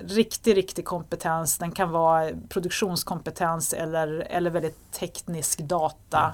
[0.00, 1.58] riktig, riktig kompetens.
[1.58, 6.32] Den kan vara produktionskompetens eller, eller väldigt teknisk data.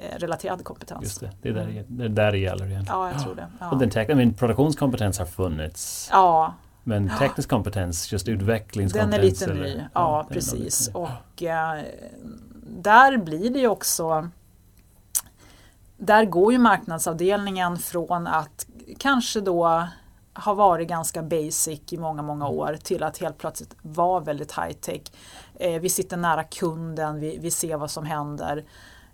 [0.00, 1.02] Eh, relaterad kompetens.
[1.02, 1.84] Just det, det är där, mm.
[1.88, 2.84] det, är där det gäller igen.
[2.88, 3.46] Ja, jag tror det.
[3.60, 3.70] Ja.
[3.70, 6.08] Och den tek- men produktionskompetens har funnits.
[6.12, 6.54] Ja.
[6.84, 9.10] Men teknisk kompetens, just utvecklingskompetens.
[9.10, 10.90] Den är lite eller, ny, ja, ja precis.
[10.94, 11.82] Och eh,
[12.62, 14.28] där blir det ju också
[15.96, 18.66] där går ju marknadsavdelningen från att
[18.98, 19.88] kanske då
[20.34, 22.58] ha varit ganska basic i många, många mm.
[22.58, 25.02] år till att helt plötsligt vara väldigt high tech.
[25.54, 28.64] Eh, vi sitter nära kunden, vi, vi ser vad som händer.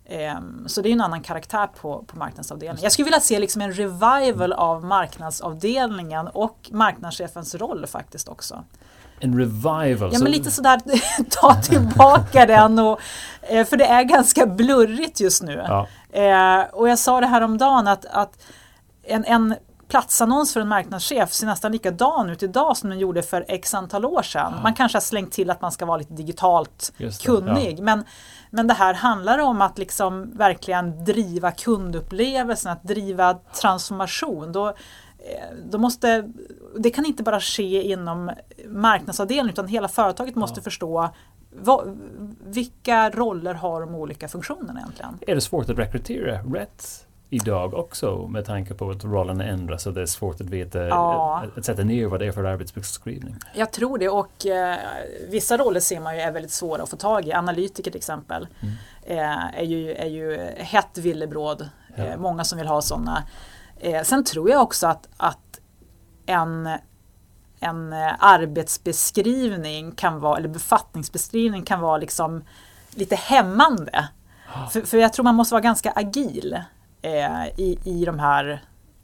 [0.08, 2.82] Ehm, så det är en annan karaktär på, på marknadsavdelningen.
[2.82, 8.64] Jag skulle vilja se liksom en revival av marknadsavdelningen och marknadschefens roll faktiskt också.
[9.20, 10.10] En revival?
[10.12, 10.80] Ja men lite sådär
[11.30, 13.00] ta tillbaka den och,
[13.42, 15.64] eh, för det är ganska blurrigt just nu.
[15.68, 15.86] Ja.
[16.12, 18.38] Eh, och jag sa det här om dagen att, att
[19.02, 19.54] en, en
[19.88, 24.04] platsannons för en marknadschef ser nästan likadan ut idag som den gjorde för x antal
[24.04, 24.54] år sedan.
[24.62, 26.92] Man kanske har slängt till att man ska vara lite digitalt
[27.24, 27.78] kunnig.
[27.78, 27.82] Ja.
[27.82, 28.04] Men,
[28.50, 34.52] men det här handlar om att liksom verkligen driva kundupplevelsen, att driva transformation.
[34.52, 34.74] Då, eh,
[35.70, 36.32] då måste,
[36.78, 38.30] det kan inte bara ske inom
[38.68, 40.64] marknadsavdelningen utan hela företaget måste ja.
[40.64, 41.10] förstå
[41.50, 41.98] vad,
[42.44, 45.18] vilka roller har de olika funktionerna egentligen?
[45.26, 49.92] Är det svårt att rekrytera rätt idag också med tanke på att rollerna ändras och
[49.92, 51.42] det är svårt att veta, ja.
[51.44, 53.36] att, att, sätta ner vad det är för arbetsbeskrivning?
[53.54, 54.78] Jag tror det och eh,
[55.30, 57.32] vissa roller ser man ju är väldigt svåra att få tag i.
[57.32, 58.74] Analytiker till exempel mm.
[59.02, 61.68] eh, är, ju, är ju hett villebråd.
[61.96, 62.04] Ja.
[62.04, 63.22] Eh, många som vill ha sådana.
[63.80, 65.60] Eh, sen tror jag också att, att
[66.26, 66.68] en
[67.60, 72.44] en eh, arbetsbeskrivning kan vara, eller befattningsbeskrivning kan vara liksom
[72.90, 74.08] lite hämmande.
[74.72, 76.58] För, för jag tror man måste vara ganska agil
[77.06, 78.60] eh, i, i de här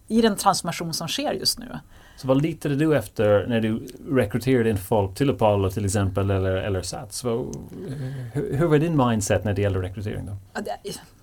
[0.08, 1.78] i den transformation som sker just nu.
[2.16, 6.56] Så vad litade du efter när du rekryterade in folk till Apollo till exempel eller,
[6.56, 7.24] eller Sats?
[7.24, 10.26] Hur, hur var din mindset när det gäller rekrytering?
[10.26, 10.62] Då?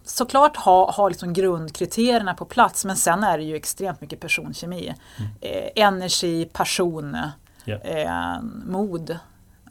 [0.04, 4.94] Såklart ha, ha liksom grundkriterierna på plats men sen är det ju extremt mycket personkemi.
[5.18, 5.32] Mm.
[5.42, 7.18] Eh, energi, passion,
[7.66, 7.82] yeah.
[7.82, 9.18] eh, mod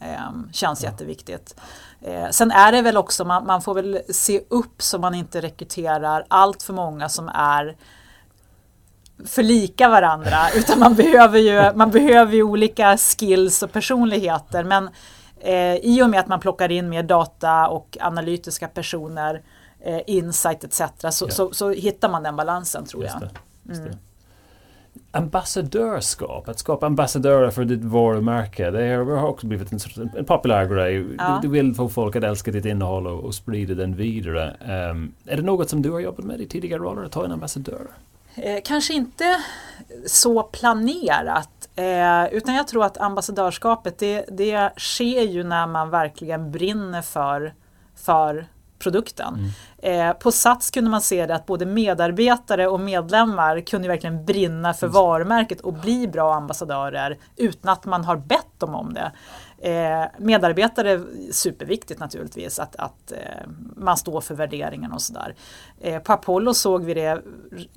[0.01, 0.91] eh, känns ja.
[0.91, 1.55] jätteviktigt.
[2.01, 5.41] Eh, sen är det väl också, man, man, får väl se upp så man inte
[5.41, 7.77] rekryterar allt för många som är
[9.27, 14.91] förlika varandra utan man behöver ju, man behöver ju olika skills och personligheter men
[15.41, 19.43] eh, i och med att man plockar in mer data och analytiska personer,
[19.81, 20.83] eh, insight etc.
[21.11, 21.31] Så, ja.
[21.31, 23.21] så, så, hittar man den balansen tror jag.
[23.63, 23.99] Det, mm.
[25.11, 31.07] Ambassadörskap, att skapa ambassadörer för ditt varumärke, det har också blivit en, en populär grej.
[31.19, 31.39] Ja.
[31.43, 34.57] Du, vill få folk att älska ditt innehåll och, och sprida den vidare.
[34.91, 37.33] Um, är det något som du har jobbat med i tidigare roller, att ta en
[37.33, 37.87] ambassadör?
[38.35, 39.25] Eh, kanske inte
[40.07, 46.53] så planerat eh, utan jag tror att ambassadörskapet det, det sker ju när man verkligen
[46.53, 47.55] brinner för,
[47.97, 48.47] för
[48.79, 49.53] produkten.
[49.83, 50.09] Mm.
[50.09, 54.75] Eh, på Sats kunde man se det att både medarbetare och medlemmar kunde verkligen brinna
[54.75, 59.13] för varumärket och bli bra ambassadörer utan att man har bett dem om det.
[59.61, 61.01] Eh, medarbetare,
[61.33, 65.35] superviktigt naturligtvis att, att eh, man står för värderingen och sådär.
[65.81, 67.23] Eh, på Apollo såg vi det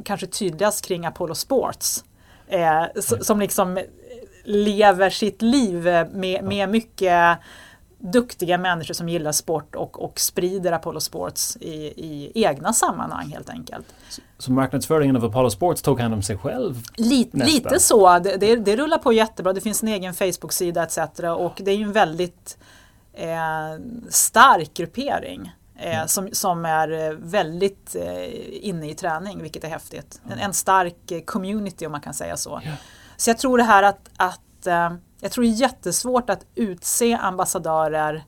[0.04, 2.04] kanske tydligast kring Apollo Sports.
[2.48, 2.84] Eh,
[3.22, 3.80] som liksom
[4.44, 7.38] lever sitt liv med, med mycket
[8.02, 13.50] duktiga människor som gillar sport och, och sprider Apollo Sports i, i egna sammanhang helt
[13.50, 13.86] enkelt.
[14.10, 16.84] Så, så marknadsföringen av Apollo Sports tog hand om sig själv?
[16.96, 19.54] Lite, lite så, det, det, det, rullar på jättebra.
[19.54, 20.98] Det finns en egen Facebook-sida etc.
[21.38, 22.58] Och det är ju en väldigt
[23.14, 23.30] eh,
[24.10, 25.52] stark gruppering.
[25.78, 26.08] Eh, mm.
[26.08, 30.22] som, som är väldigt eh, inne i träning, vilket är häftigt.
[30.32, 32.62] En, en stark community om man kan säga så.
[32.64, 32.76] Yeah.
[33.18, 37.14] Så jag tror det här att, att eh, jag tror det är jättesvårt att utse
[37.14, 38.24] ambassadörer,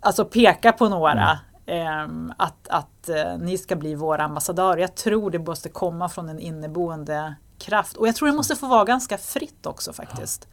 [0.00, 1.38] alltså peka på några.
[1.66, 2.30] Mm.
[2.30, 4.78] Eh, att att eh, ni ska bli våra ambassadörer.
[4.78, 7.96] Jag tror det måste komma från en inneboende kraft.
[7.96, 10.48] Och jag tror det måste få vara ganska fritt också faktiskt.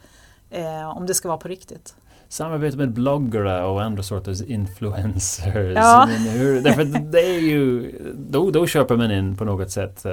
[0.49, 1.95] Eh, om det ska vara på riktigt
[2.29, 5.75] samarbete med bloggare och andra sorters influencers.
[5.75, 6.09] Ja.
[6.33, 10.05] Hur, därför det är ju, då, då köper man in på något sätt.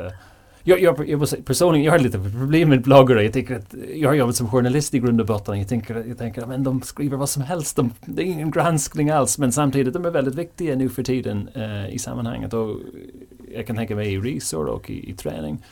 [0.66, 3.22] Jag, jag, jag personligen, jag har lite problem med bloggare.
[3.22, 5.58] Jag tänker att jag har jobbat som journalist i grund och botten.
[5.58, 7.76] Jag tänker, jag tänker att de skriver vad som helst.
[7.76, 9.38] De, det är ingen granskning alls.
[9.38, 12.52] Men samtidigt, de är väldigt viktiga nu för tiden uh, i sammanhanget.
[12.52, 12.76] Och
[13.54, 15.64] jag kan tänka mig i resor och i, i träning.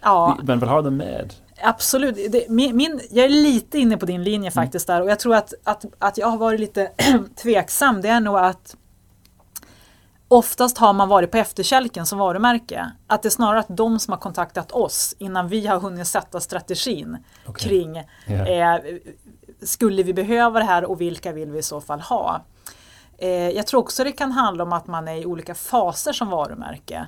[0.00, 0.38] Ja.
[0.42, 1.34] Man vill ha dem med.
[1.62, 2.32] Absolut.
[2.32, 4.52] Det, min, min, jag är lite inne på din linje mm.
[4.52, 4.98] faktiskt mm.
[4.98, 6.90] där och jag tror att, att, att jag har varit lite
[7.42, 8.00] tveksam.
[8.00, 8.76] Det är nog att
[10.32, 12.90] Oftast har man varit på efterkälken som varumärke.
[13.06, 16.40] Att det är snarare att de som har kontaktat oss innan vi har hunnit sätta
[16.40, 17.16] strategin
[17.46, 17.68] okay.
[17.68, 18.76] kring yeah.
[18.76, 18.82] eh,
[19.62, 22.44] skulle vi behöva det här och vilka vill vi i så fall ha.
[23.18, 26.28] Eh, jag tror också det kan handla om att man är i olika faser som
[26.28, 27.06] varumärke.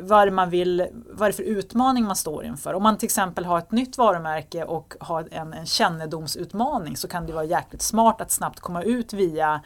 [0.00, 2.74] Vad man vill, vad är det för utmaning man står inför.
[2.74, 7.26] Om man till exempel har ett nytt varumärke och har en, en kännedomsutmaning så kan
[7.26, 9.60] det vara jäkligt smart att snabbt komma ut via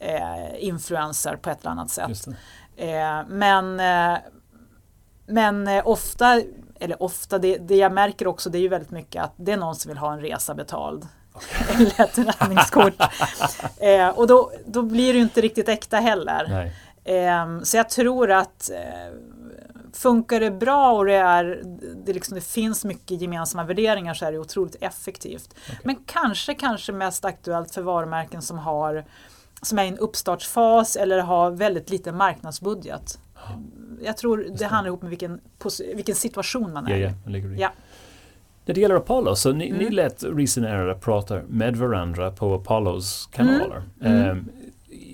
[0.00, 2.26] eh, influencer på ett eller annat sätt.
[2.76, 4.18] Eh, men eh,
[5.26, 6.42] men eh, ofta,
[6.80, 9.56] eller ofta, det, det jag märker också det är ju väldigt mycket att det är
[9.56, 11.06] någon som vill ha en resa betald.
[11.34, 11.74] Okay.
[11.86, 12.94] eller ett räddningskort.
[13.80, 16.72] eh, och då, då blir det ju inte riktigt äkta heller.
[17.04, 19.18] Eh, så jag tror att eh,
[19.92, 21.62] funkar det bra och det, är,
[22.04, 25.54] det, liksom, det finns mycket gemensamma värderingar så är det otroligt effektivt.
[25.66, 25.76] Okay.
[25.84, 29.04] Men kanske, kanske mest aktuellt för varumärken som har
[29.64, 33.18] som är i en uppstartsfas eller har väldigt liten marknadsbudget.
[34.02, 35.40] Jag tror det handlar ihop med vilken,
[35.94, 37.02] vilken situation man är i.
[37.02, 37.70] Ja, ja, ja.
[38.66, 39.78] När det gäller Apollo, så ni, mm.
[39.78, 43.82] ni lät resonera prata med varandra på Apollos kanaler.
[44.00, 44.22] Mm.
[44.22, 44.48] Mm.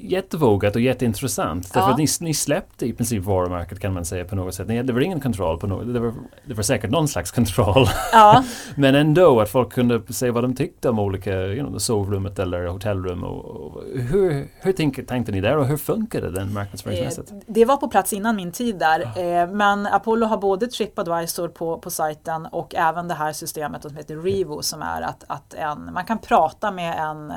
[0.03, 1.73] Jättevågat och jätteintressant.
[1.75, 1.93] Därför ja.
[1.93, 4.69] att ni, ni släppte i princip varumärket kan man säga på något sätt.
[4.69, 5.95] Ni, det var ingen kontroll på något.
[5.95, 6.13] Det var,
[6.45, 7.87] det var säkert någon slags kontroll.
[8.13, 8.45] Ja.
[8.75, 12.67] Men ändå att folk kunde säga vad de tyckte om olika you know, sovrummet eller
[12.67, 13.25] hotellrum.
[13.25, 17.33] Och, och hur hur tänk, tänkte ni där och hur funkade den marknadsföringsmässigt?
[17.33, 19.13] Eh, det var på plats innan min tid där.
[19.17, 19.23] Ja.
[19.23, 23.97] Eh, men Apollo har både Tripadvisor på, på sajten och även det här systemet som
[23.97, 27.37] heter Revo som är att, att en, man kan prata med en eh,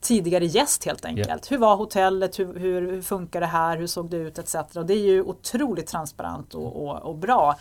[0.00, 1.28] tidigare gäst helt enkelt.
[1.28, 1.40] Yeah.
[1.48, 4.54] Hur var hotellet, hur, hur, hur, funkar det här, hur såg det ut etc.
[4.76, 7.58] Och det är ju otroligt transparent och, och, och bra.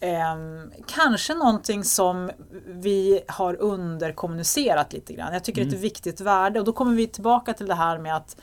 [0.00, 0.36] Eh,
[0.86, 2.30] kanske någonting som
[2.66, 5.32] vi har underkommunicerat lite grann.
[5.32, 5.70] Jag tycker mm.
[5.70, 5.82] det är ett mm.
[5.82, 8.36] viktigt värde och då kommer vi tillbaka till det här med att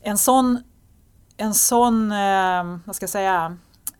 [0.00, 0.62] en sån,
[1.36, 3.56] en sån eh, vad ska jag säga,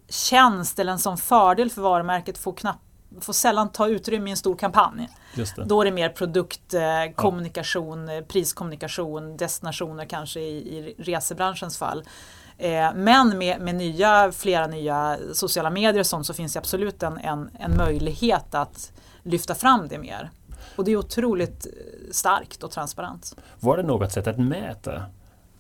[0.09, 2.84] tjänst eller en sån fördel för varumärket får knappt
[3.21, 5.09] får sällan ta utrymme i en stor kampanj.
[5.67, 8.23] Då är det mer produktkommunikation, eh, ja.
[8.29, 12.05] priskommunikation, destinationer kanske i, i resebranschens fall.
[12.59, 17.03] Eh, men med, med, nya, flera nya sociala medier och sånt så finns det absolut
[17.03, 18.93] en, en, en möjlighet att
[19.23, 20.31] lyfta fram det mer.
[20.77, 21.67] Och det är otroligt
[22.11, 23.37] starkt och transparent.
[23.61, 25.03] Var det något sätt att mäta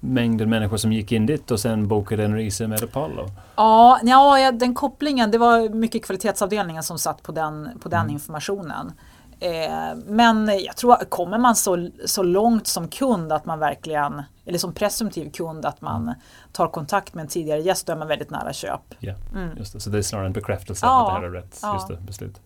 [0.04, 3.26] mängden människor som gick in dit och sen bokade en resa med Apollo?
[3.56, 8.12] Ja, ja, den kopplingen, det var mycket kvalitetsavdelningen som satt på den, på den mm.
[8.12, 8.92] informationen.
[9.40, 14.58] Eh, men jag tror, kommer man så, så långt som kund att man verkligen, eller
[14.58, 16.14] som presumtiv kund att man mm.
[16.52, 18.94] tar kontakt med en tidigare gäst, då är man väldigt nära köp.
[18.98, 19.56] Ja, mm.
[19.56, 19.80] just det.
[19.80, 21.74] Så det är snarare en bekräftelse ja, att det här är rätt ja.
[21.74, 22.40] just det, beslut.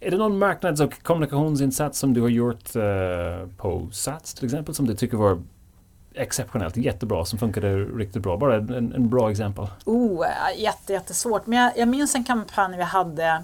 [0.00, 2.82] Är det någon marknads och kommunikationsinsats som du har gjort uh,
[3.56, 5.42] på Sats till exempel som du tycker var
[6.14, 8.36] exceptionellt jättebra som funkade riktigt bra?
[8.36, 9.66] Bara en, en bra exempel.
[9.84, 11.46] Oh, eh, jätte, jättesvårt.
[11.46, 13.42] Men jag, jag minns en kampanj vi hade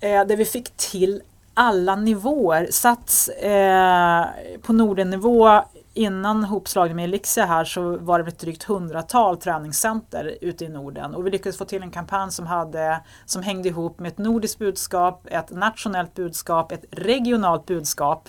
[0.00, 1.22] eh, där vi fick till
[1.54, 2.68] alla nivåer.
[2.70, 4.26] Sats eh,
[4.62, 5.62] på Nordennivå
[5.94, 11.14] innan hopslagningen med Elixia här så var det ett drygt hundratal träningscenter ute i Norden
[11.14, 14.58] och vi lyckades få till en kampanj som, hade, som hängde ihop med ett nordiskt
[14.58, 18.28] budskap, ett nationellt budskap, ett regionalt budskap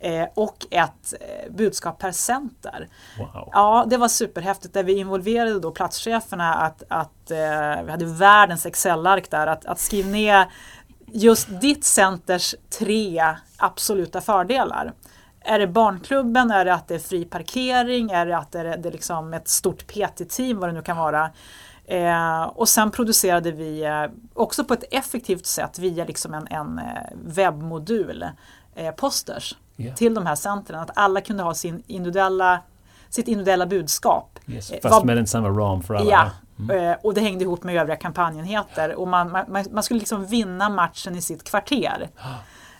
[0.00, 2.88] eh, och ett eh, budskap per center.
[3.18, 3.48] Wow.
[3.52, 8.66] Ja, det var superhäftigt där vi involverade då platscheferna att, att eh, vi hade världens
[8.66, 10.46] Excel-ark där, att, att skriva ner
[11.06, 14.92] just ditt centers tre absoluta fördelar.
[15.40, 16.50] Är det barnklubben?
[16.50, 18.10] Är det att det är fri parkering?
[18.10, 20.58] Är det att det är, det är liksom ett stort PT-team?
[20.60, 21.30] Vad det nu kan vara.
[21.86, 26.78] Eh, och sen producerade vi eh, också på ett effektivt sätt via liksom en, en
[26.78, 26.84] eh,
[27.24, 28.26] webbmodul
[28.74, 29.94] eh, posters yeah.
[29.94, 30.80] till de här centren.
[30.80, 32.60] Att alla kunde ha sin individuella,
[33.08, 34.38] sitt individuella budskap.
[34.46, 36.10] Yes, eh, fast Var, med en samma ram för alla.
[36.10, 36.90] Ja, mm.
[36.90, 38.94] Eh, och det hängde ihop med övriga kampanjenheter.
[38.94, 42.08] Och man, man, man skulle liksom vinna matchen i sitt kvarter.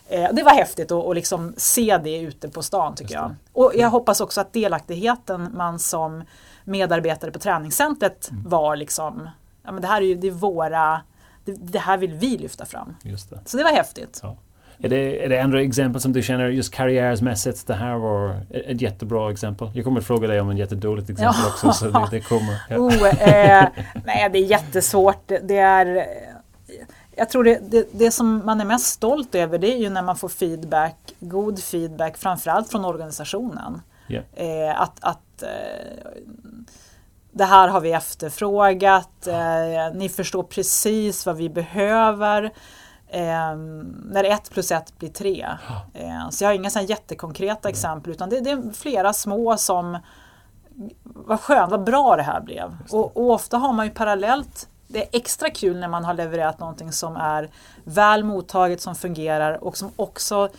[0.07, 3.35] Eh, det var häftigt att, att liksom se det ute på stan tycker jag.
[3.53, 6.23] Och jag hoppas också att delaktigheten man som
[6.63, 8.49] medarbetare på träningscentret mm.
[8.49, 9.29] var liksom,
[9.63, 11.01] ja men det här är ju det är våra,
[11.45, 12.95] det, det, här vill vi lyfta fram.
[13.01, 13.17] Det.
[13.45, 14.19] Så det var häftigt.
[14.23, 14.37] Ja.
[14.79, 18.81] Är det, är det andra exempel som du känner just karriärsmässigt det här var ett
[18.81, 19.71] jättebra exempel?
[19.73, 21.49] Jag kommer att fråga dig om en jättedåligt exempel ja.
[21.49, 21.71] också.
[21.71, 22.61] Så det, det kommer.
[22.69, 22.75] Ja.
[22.85, 23.67] Oh, eh,
[24.05, 25.31] nej, det är jättesvårt.
[25.43, 26.05] Det är
[27.15, 30.01] jag tror det, det, det, som man är mest stolt över det är ju när
[30.01, 33.81] man får feedback, god feedback framförallt från organisationen.
[34.07, 34.25] Yeah.
[34.33, 35.49] Eh, att, att eh,
[37.31, 42.51] det här har vi efterfrågat, eh, ni förstår precis vad vi behöver.
[43.15, 43.55] Eh,
[44.05, 45.47] när ett plus ett blir tre.
[45.93, 49.97] Eh, så jag har inga så jättekonkreta exempel utan det, det, är flera små som
[51.03, 52.77] vad skönt, vad bra det här blev.
[52.91, 56.59] Och, och ofta har man ju parallellt det är extra kul när man har levererat
[56.59, 57.49] någonting som är
[57.83, 60.49] väl mottaget, som fungerar och som också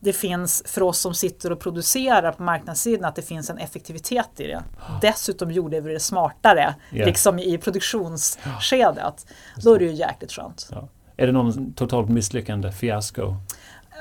[0.00, 4.40] det finns för oss som sitter och producerar på marknadssidan att det finns en effektivitet
[4.40, 4.62] i det.
[5.00, 7.06] Dessutom gjorde vi det smartare yeah.
[7.06, 9.26] liksom i produktionsskedet.
[9.56, 10.68] Då är det ju jäkligt skönt.
[10.70, 10.88] Ja.
[11.22, 13.36] Är det någon totalt misslyckande, fiasko?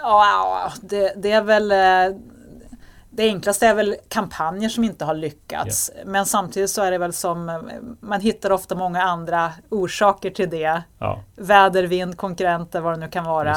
[0.01, 2.17] Ja, det, det är väl eh,
[3.09, 5.91] det enklaste är väl kampanjer som inte har lyckats.
[5.95, 6.07] Yeah.
[6.07, 7.61] Men samtidigt så är det väl som
[7.99, 10.81] man hittar ofta många andra orsaker till det.
[10.99, 11.23] Ja.
[11.35, 13.55] Väder, vind, konkurrenter, vad det nu kan vara.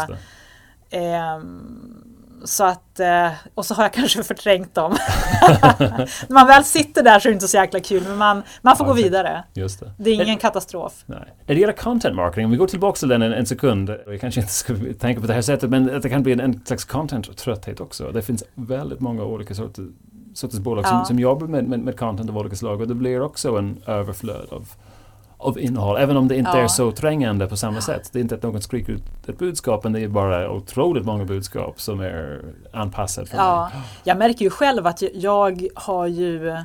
[0.91, 2.14] Ehm,
[2.45, 4.93] så att, eh, och så har jag kanske förträngt dem.
[6.29, 8.77] När man väl sitter där så är det inte så jäkla kul men man, man
[8.77, 9.45] får ja, gå vidare.
[9.55, 9.93] Just det.
[9.99, 11.05] det är ingen katastrof.
[11.07, 11.19] Nej.
[11.47, 13.91] När det gäller content marketing, om vi går tillbaka till den en, en sekund.
[14.07, 16.41] Jag kanske inte ska tänka på det här sättet men att det kan bli en,
[16.41, 18.11] en slags content-trötthet också.
[18.13, 19.87] Det finns väldigt många olika sorter,
[20.35, 20.89] sorters bolag ja.
[20.89, 23.83] som, som jobbar med, med, med content av olika slag och det blir också en
[23.87, 24.69] överflöd av
[25.39, 26.63] av innehåll, även om det inte ja.
[26.63, 28.11] är så trängande på samma sätt.
[28.13, 31.25] Det är inte att någon skriker ut ett budskap, men det är bara otroligt många
[31.25, 33.71] budskap som är anpassade för ja.
[33.75, 33.83] mig.
[34.05, 36.49] Jag märker ju själv att jag har ju...
[36.49, 36.61] Eh,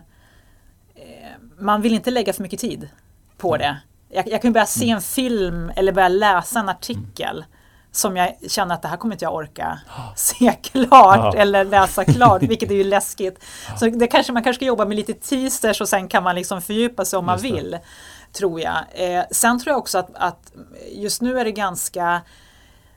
[1.60, 2.90] man vill inte lägga för mycket tid
[3.38, 3.60] på mm.
[3.60, 3.78] det.
[4.16, 4.96] Jag, jag kan börja se mm.
[4.96, 7.50] en film eller börja läsa en artikel mm.
[7.92, 9.80] som jag känner att det här kommer inte jag orka
[10.16, 13.44] se klart eller läsa klart, vilket är ju läskigt.
[13.80, 16.62] Så det kanske man kanske ska jobba med lite teasers och sen kan man liksom
[16.62, 17.78] fördjupa sig om man vill
[18.34, 18.86] tror jag.
[18.94, 20.54] Eh, sen tror jag också att, att,
[20.92, 22.22] just nu är det ganska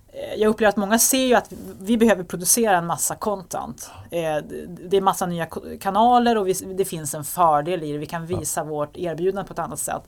[0.09, 3.91] eh, jag upplever att många ser ju att vi behöver producera en massa content.
[4.11, 5.47] Eh, det är massa nya
[5.81, 7.99] kanaler och det finns en fördel i det.
[7.99, 10.03] Vi kan visa vårt erbjudande på ett annat sätt.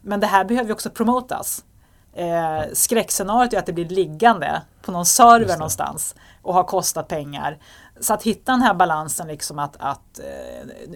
[0.00, 1.64] Men det här behöver ju också promotas.
[2.12, 7.58] Eh, skräckscenariot är att det blir liggande på någon server någonstans och har kostat pengar.
[8.00, 10.20] Så att hitta den här balansen liksom att, att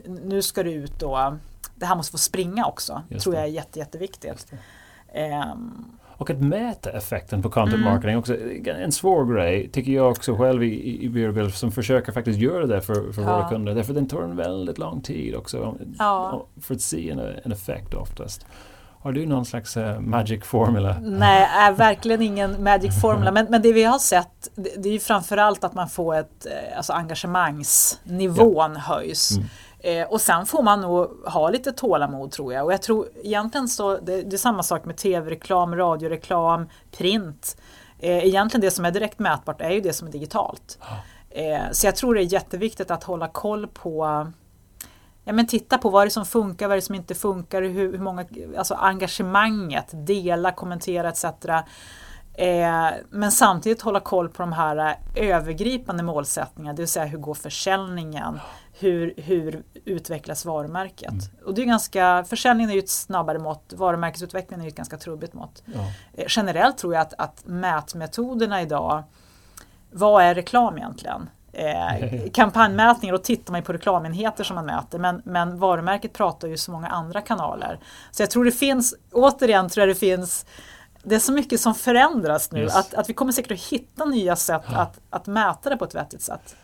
[0.07, 1.39] nu ska det ut då
[1.85, 3.03] det här måste få springa också.
[3.09, 4.53] Just tror jag är jätte, jätteviktigt.
[5.53, 7.93] Um, Och att mäta effekten på content mm.
[7.93, 8.37] marketing också.
[8.67, 12.81] En svår grej tycker jag också själv i, i Beerbill som försöker faktiskt göra det
[12.81, 13.37] för, för ja.
[13.37, 13.75] våra kunder.
[13.75, 16.47] Därför den tar en väldigt lång tid också ja.
[16.61, 18.47] för att se en, en effekt oftast.
[19.05, 20.97] Har du någon slags uh, magic formula?
[21.03, 23.31] Nej, är verkligen ingen magic formula.
[23.33, 26.47] Men, men det vi har sett det, det är ju framförallt att man får ett,
[26.47, 28.81] eh, alltså engagemangsnivån ja.
[28.81, 29.37] höjs.
[29.37, 29.49] Mm.
[29.85, 32.65] Eh, och sen får man nog ha lite tålamod tror jag.
[32.65, 37.57] Och jag tror egentligen så, det, det är samma sak med tv-reklam, radioreklam, print.
[37.99, 40.79] Eh, egentligen det som är direkt mätbart är ju det som är digitalt.
[41.31, 44.27] Eh, så jag tror det är jätteviktigt att hålla koll på
[45.27, 47.63] Ja, men titta på vad är det som funkar, vad är det som inte funkar,
[47.63, 48.25] hur, hur många,
[48.59, 51.25] alltså engagemanget, dela, kommentera etc.
[52.35, 57.19] Eh, men samtidigt hålla koll på de här eh, övergripande målsättningarna, det vill säga hur
[57.19, 58.41] går försäljningen,
[58.73, 61.11] hur, hur utvecklas varumärket?
[61.11, 61.47] Mm.
[61.47, 64.97] Och det är ganska, försäljningen är ju ett snabbare mått, varumärkesutvecklingen är ju ett ganska
[64.97, 65.63] trubbigt mått.
[65.65, 65.81] Ja.
[66.15, 69.03] Eh, generellt tror jag att, att mätmetoderna idag,
[69.91, 71.31] vad är reklam egentligen?
[71.53, 76.57] Eh, kampanjmätningar, och tittar man på reklamenheter som man mäter men, men varumärket pratar ju
[76.57, 77.79] så många andra kanaler.
[78.11, 80.47] Så jag tror det finns, återigen tror jag det finns
[81.05, 82.77] det är så mycket som förändras nu yes.
[82.77, 84.77] att, att vi kommer säkert att hitta nya sätt ja.
[84.77, 86.57] att, att mäta det på ett vettigt sätt.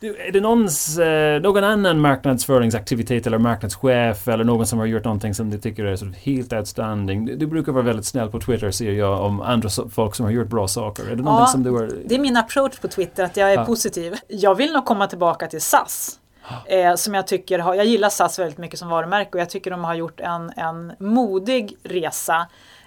[0.00, 5.04] Du, är det någons, eh, någon annan marknadsföringsaktivitet eller marknadschef eller någon som har gjort
[5.04, 7.26] någonting som du tycker är sort helt outstanding?
[7.26, 10.24] Du, du brukar vara väldigt snäll på Twitter ser jag om andra so folk som
[10.24, 11.10] har gjort bra saker.
[11.10, 11.90] Är det ja, som du har...
[12.04, 13.64] det är min approach på Twitter att jag är ja.
[13.64, 14.14] positiv.
[14.28, 16.18] Jag vill nog komma tillbaka till SAS.
[16.66, 19.70] Eh, som jag tycker har, jag gillar SAS väldigt mycket som varumärke och jag tycker
[19.70, 22.46] de har gjort en, en modig resa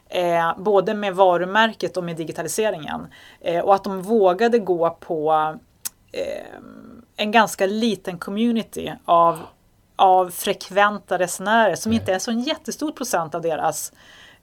[0.10, 3.08] Eh, både med varumärket och med digitaliseringen.
[3.42, 5.34] Eh, och att de vågade gå på
[6.12, 6.46] eh,
[7.16, 9.40] en ganska liten community av,
[9.96, 13.94] av frekventa resenärer som inte är så en jättestor procent av deras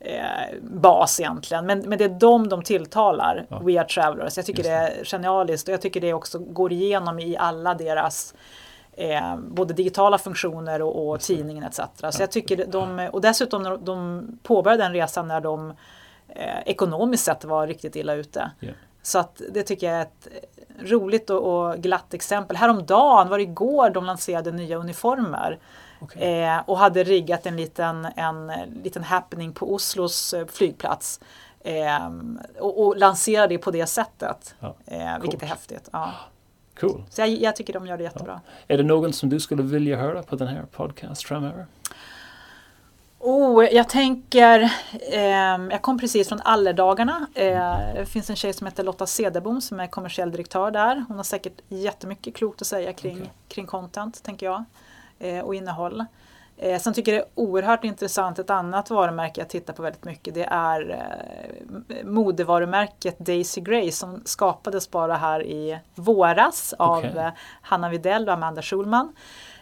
[0.01, 1.67] eh, bas egentligen.
[1.67, 3.61] Men, men det är dem de tilltalar, ja.
[3.65, 4.37] We Are Travelers.
[4.37, 4.69] Jag tycker det.
[4.69, 8.35] det är genialiskt och jag tycker det också går igenom i alla deras
[8.97, 11.81] eh, både digitala funktioner och, och tidningen etc.
[12.11, 15.71] Så jag tycker de, och dessutom de, de påbörjade den resan när de
[16.29, 18.51] eh, ekonomiskt sett var riktigt illa ute.
[18.61, 18.77] Yeah.
[19.03, 20.29] Så att det tycker jag är ett
[20.81, 22.57] roligt och, och glatt exempel.
[22.57, 25.59] Häromdagen, var det igår, de lanserade nya uniformer.
[26.01, 26.23] Okay.
[26.23, 31.21] Eh, och hade riggat en liten, en liten happening på Oslos eh, flygplats.
[31.61, 32.11] Eh,
[32.59, 34.55] och, och lanserade det på det sättet.
[34.61, 35.89] Ja, eh, vilket är häftigt.
[35.93, 36.13] Ja.
[36.81, 37.03] Cool.
[37.11, 38.41] Så jag, jag, tycker de gör det jättebra.
[38.45, 38.75] Ja.
[38.75, 41.67] Är det någon som du skulle vilja höra på den här podcast framöver?
[43.19, 44.63] Oh, jag tänker,
[45.13, 45.21] eh,
[45.71, 47.27] jag kom precis från Allerdagarna.
[47.35, 51.05] Eh, det finns en tjej som heter Lotta Cederbom som är kommersiell direktör där.
[51.09, 53.29] Hon har säkert jättemycket klokt att säga kring, okay.
[53.49, 54.65] kring content, tänker jag,
[55.19, 56.05] eh, och innehåll.
[56.59, 60.05] Eh, sen tycker jag det är oerhört intressant, ett annat varumärke jag tittar på väldigt
[60.05, 67.17] mycket det är eh, modevarumärket Daisy Gray som skapades bara här i våras av okay.
[67.17, 67.29] eh,
[67.63, 69.13] Hanna Videll och Amanda Schulman.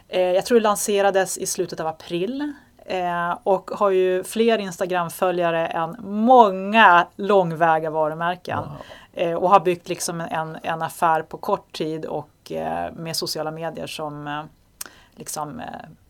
[0.08, 2.52] Eh, jag tror det lanserades i slutet av april
[2.86, 8.58] eh, och har ju fler Instagram-följare än många långväga varumärken.
[8.58, 8.76] Wow.
[9.12, 12.28] Eh, och har byggt liksom en, en affär på kort tid och
[12.92, 14.46] med sociala medier som
[15.14, 15.62] liksom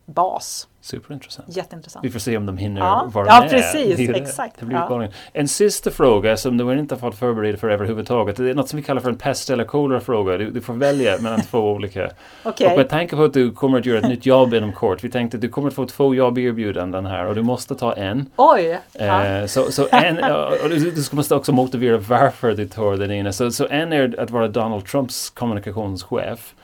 [0.06, 0.68] bas.
[0.80, 1.56] Superintressant.
[1.56, 2.04] Jätteintressant.
[2.04, 3.10] Vi får se om de hinner ja.
[3.12, 3.50] vara ja, med.
[3.50, 4.60] Precis, det, exakt.
[4.60, 5.08] Det blir ja.
[5.32, 8.36] En sista fråga som du inte har fått förbereda för överhuvudtaget.
[8.36, 10.36] Det är något som vi kallar för en pest eller kolera-fråga.
[10.36, 12.10] Du, du, får välja mellan två olika.
[12.44, 12.66] Okay.
[12.66, 15.04] Och med tanke på att du kommer att göra ett nytt jobb inom kort.
[15.04, 18.30] Vi tänkte att du kommer att få två jobberbjudanden här och du måste ta en.
[18.36, 18.80] Oj!
[18.94, 20.18] Eh, så, så en,
[20.62, 23.32] och du, du måste också motivera varför du tar den ena.
[23.32, 26.54] Så, så en är att vara Donald Trumps kommunikationschef.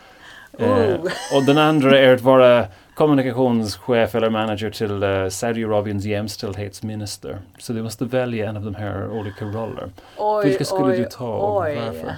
[0.59, 0.95] Eh,
[1.35, 2.67] och den andra är att vara
[3.01, 7.39] kommunikationschef eller manager till uh, Saudiarabiens jämställdhetsminister.
[7.59, 9.93] Så du måste välja en av de här olika rollerna.
[10.45, 11.77] Vilka skulle oj, du ta och oj.
[11.77, 12.15] varför?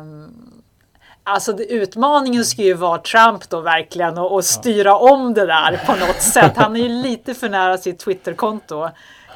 [0.00, 0.62] Um,
[1.24, 5.12] alltså det, utmaningen ska ju vara Trump då verkligen och, och styra ja.
[5.12, 6.52] om det där på något sätt.
[6.56, 8.88] Han är ju lite för nära sitt Twitterkonto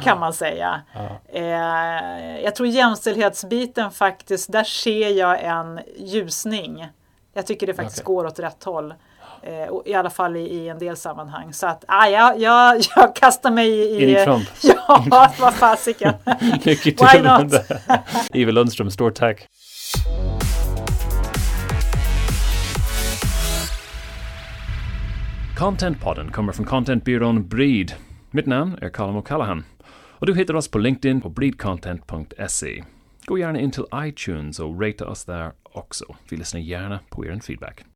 [0.03, 0.82] kan man säga.
[0.93, 1.38] Ja.
[1.38, 6.88] Eh, jag tror jämställdhetsbiten faktiskt, där ser jag en ljusning.
[7.35, 8.14] Jag tycker det faktiskt okay.
[8.14, 8.95] går åt rätt håll.
[9.43, 9.53] Eh,
[9.85, 11.53] I alla fall i, i, en del sammanhang.
[11.53, 14.03] Så att ah, jag, jag, jag kastar mig i...
[14.03, 14.49] In i Trump?
[15.11, 16.14] Ja, vad fasiken.
[16.62, 17.55] Lycka till Why not?
[18.35, 19.49] Ivar Lundström, stort tack.
[25.59, 27.93] Contentpodden kommer från contentbyrån Breed.
[28.30, 29.62] Mitt namn är Colin O'Callaghan.
[30.18, 32.85] Och du hittar oss på LinkedIn på breedcontent.se.
[33.24, 36.16] Gå gärna in till iTunes och rata oss där också.
[36.29, 37.85] Vi lyssnar gärna på er feedback.